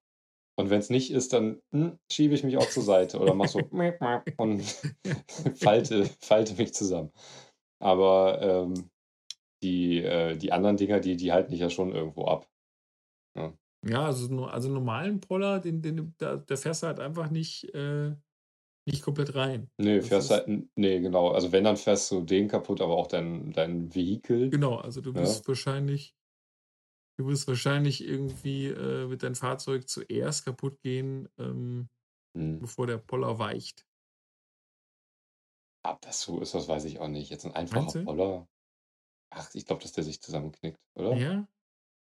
[0.60, 3.48] Und wenn es nicht ist, dann hm, schiebe ich mich auch zur Seite oder mach
[3.48, 3.60] so
[4.38, 4.62] und
[5.56, 7.12] falte, falte mich zusammen.
[7.82, 8.90] Aber ähm,
[9.64, 12.48] die, äh, die anderen Dinger, die, die halten dich ja schon irgendwo ab.
[13.84, 18.16] Ja, also, also normalen Poller, den, den, da, der fährst du halt einfach nicht, äh,
[18.88, 19.72] nicht komplett rein.
[19.80, 21.30] Nee, Das fährst halt, nee, genau.
[21.32, 24.54] Also wenn, dann fährst du den kaputt, aber auch dein, dein Vehikel.
[24.54, 25.18] Genau, also du Ja.
[25.18, 26.16] wirst wahrscheinlich,
[27.18, 31.90] du wirst wahrscheinlich irgendwie äh, mit deinem Fahrzeug zuerst kaputt gehen, ähm,
[32.36, 32.62] Hm.
[32.62, 33.86] bevor der Poller weicht.
[35.84, 37.30] Ob das so ist, das weiß ich auch nicht.
[37.30, 37.94] Jetzt ein einfacher?
[38.04, 38.48] Poller.
[39.32, 41.20] Ach, ich glaube, dass der sich zusammenknickt, oder?
[41.20, 41.48] Ja.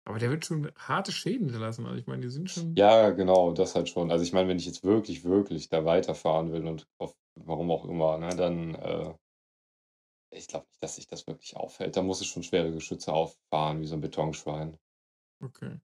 [0.07, 1.85] Aber der wird schon harte Schäden hinterlassen.
[1.85, 2.77] Also ich meine, die sind schon.
[2.77, 4.13] Ja, genau, das halt schon.
[4.13, 7.85] Also ich meine, wenn ich jetzt wirklich, wirklich da weiterfahren will und auf warum auch
[7.85, 9.15] immer, ne, dann äh,
[10.31, 11.97] ich glaube nicht, dass sich das wirklich aufhält.
[11.97, 14.79] Da muss es schon schwere Geschütze auffahren, wie so ein Betonschwein.
[15.41, 15.81] Okay.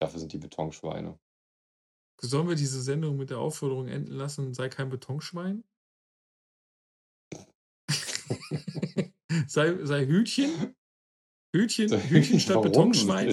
[0.00, 1.18] Dafür sind die Betonschweine.
[2.20, 5.64] Sollen wir diese Sendung mit der Aufforderung enden lassen, sei kein Betonschwein?
[9.46, 10.76] sei, sei Hütchen?
[11.54, 12.60] Hütchen, Hütchen statt?
[12.62, 13.32] Betonschwein?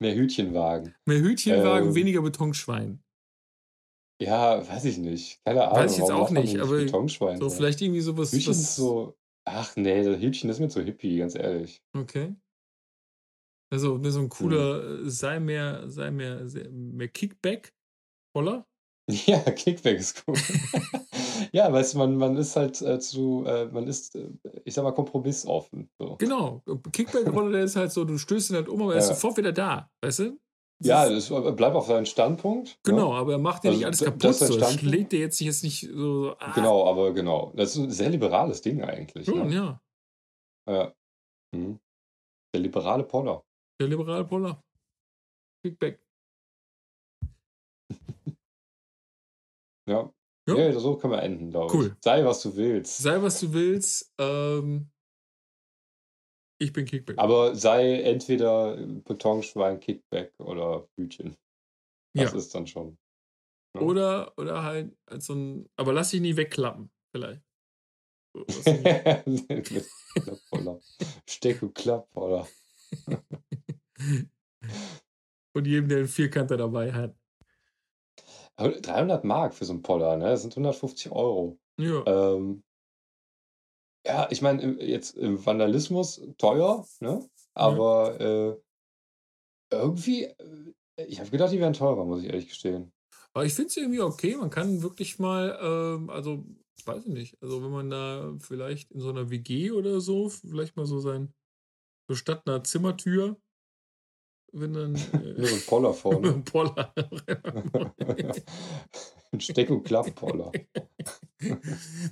[0.00, 0.94] Mehr Hütchenwagen.
[1.06, 3.02] Mehr Hütchenwagen, Ähm, weniger Betonschwein.
[4.20, 5.40] Ja, weiß ich nicht.
[5.44, 5.76] Keine Ahnung.
[5.76, 8.32] Weiß ich jetzt auch nicht, aber Betonschwein So, vielleicht irgendwie sowas.
[8.32, 9.16] Hütchen was, ist so.
[9.46, 11.80] Ach nee, das Hütchen ist mir zu hippie, ganz ehrlich.
[11.96, 12.34] Okay.
[13.72, 14.10] Also, Hm.
[14.10, 18.66] so ein cooler, äh, sei mehr, sei mehr, mehr Kickback-Roller.
[19.26, 20.36] Ja, Kickback ist cool.
[21.52, 24.28] Ja, weißt du, man, man ist halt äh, zu, äh, man ist, äh,
[24.64, 25.90] ich sag mal, kompromissoffen.
[25.98, 26.16] So.
[26.16, 26.62] Genau.
[26.92, 29.14] Kickback-Roller, der ist halt so, du stößt ihn halt um, aber er ist Ja.
[29.14, 29.90] sofort wieder da.
[30.02, 30.38] Weißt du?
[30.82, 32.78] Das Ja, das, bleib auf seinem Standpunkt.
[32.84, 33.18] Genau, Ne?
[33.18, 34.34] aber er macht ja Also, nicht alles kaputt.
[34.34, 34.58] So.
[34.58, 36.24] Er schlägt dir jetzt nicht, jetzt nicht so.
[36.24, 37.52] so ah, Genau, aber genau.
[37.54, 39.26] Das ist ein sehr liberales Ding eigentlich.
[39.26, 39.54] Schon, Ne?
[39.54, 39.80] ja.
[40.68, 40.94] Ja.
[41.54, 41.78] Mhm.
[42.54, 43.44] Der liberale Poller.
[43.80, 44.62] Der liberale Poller.
[45.64, 46.00] Kickback.
[49.88, 50.12] Ja.
[50.48, 50.56] Ja.
[50.56, 51.86] Ja, so können wir enden, glaube Cool.
[51.88, 51.92] ich.
[52.02, 52.98] Sei, was du willst.
[52.98, 54.12] Sei, was du willst.
[54.18, 54.90] Ähm,
[56.60, 57.18] ich bin Kickback.
[57.18, 61.36] Aber sei entweder Betonschwein, Kickback oder Hütchen.
[62.14, 62.38] Das ja.
[62.38, 62.98] ist dann schon.
[63.74, 63.82] ne?
[63.82, 65.68] Oder, oder halt als so ein.
[65.76, 67.42] Aber lass dich nie wegklappen, vielleicht.
[71.28, 72.46] Steck und Klapppoller.
[75.52, 77.16] Von jedem, der einen Vierkanter dabei hat.
[78.60, 80.26] Aber 300 Mark für so einen Poller, ne?
[80.26, 81.58] Das sind 150 Euro.
[81.78, 82.04] Ja.
[82.06, 82.62] Ähm,
[84.06, 87.28] ja, ich meine, jetzt im Vandalismus teuer, ne?
[87.54, 88.56] Aber äh,
[89.70, 92.92] irgendwie, äh, ich habe gedacht, die wären teurer, muss ich ehrlich gestehen.
[93.32, 94.36] Aber ich finde es irgendwie okay.
[94.36, 96.44] Man kann wirklich mal, ähm, also,
[96.84, 100.76] weiß ich nicht, also wenn man da vielleicht in so einer WG oder so, vielleicht
[100.76, 101.32] mal so sein,
[102.08, 103.40] so statt einer Zimmertür,
[104.52, 104.94] wenn dann.
[105.14, 106.32] Äh, ein Poller vorne.
[106.44, 106.92] Poller.
[109.32, 110.50] Ein Steck- und Klapp-Poller.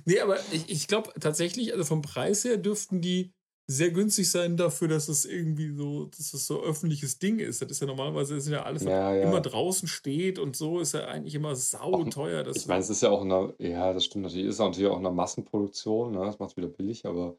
[0.05, 3.33] nee, aber ich, ich glaube tatsächlich, also vom Preis her dürften die
[3.67, 7.61] sehr günstig sein dafür, dass es irgendwie so, dass es so öffentliches Ding ist.
[7.61, 9.27] Das ist ja normalerweise ist ja alles, was Ja, ja.
[9.27, 12.43] immer draußen steht und so, ist ja eigentlich immer sau teuer.
[12.43, 14.97] Das Ich meine, es ist ja auch eine, ja, das stimmt natürlich, ist natürlich auch
[14.97, 16.19] eine Massenproduktion, ne?
[16.25, 17.37] Das macht es wieder billig, aber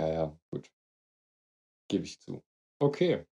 [0.00, 0.68] ja, ja, gut.
[1.88, 2.42] Gebe ich zu.
[2.80, 3.24] Okay,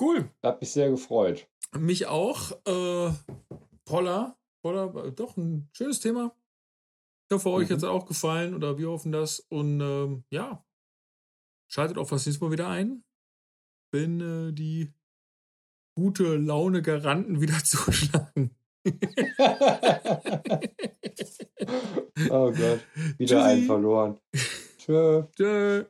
[0.00, 0.30] cool.
[0.42, 1.48] hat mich sehr gefreut.
[1.76, 2.52] Mich auch.
[2.66, 3.12] Äh,
[3.84, 4.36] Poller.
[4.62, 6.34] Poller, doch ein schönes Thema.
[7.28, 7.72] Ich hoffe, euch Mhm.
[7.74, 9.40] hat es auch gefallen oder wir hoffen das.
[9.40, 10.64] Und ähm, ja,
[11.70, 13.04] schaltet auch das nächste Mal wieder ein,
[13.92, 14.92] wenn äh, die
[15.96, 18.50] gute Laune Garanten wieder zuschlagen.
[22.30, 22.80] oh Gott,
[23.18, 23.66] wieder einen Tschüssi.
[23.66, 24.20] verloren.
[24.78, 25.24] Tschö.
[25.36, 25.84] Tschö.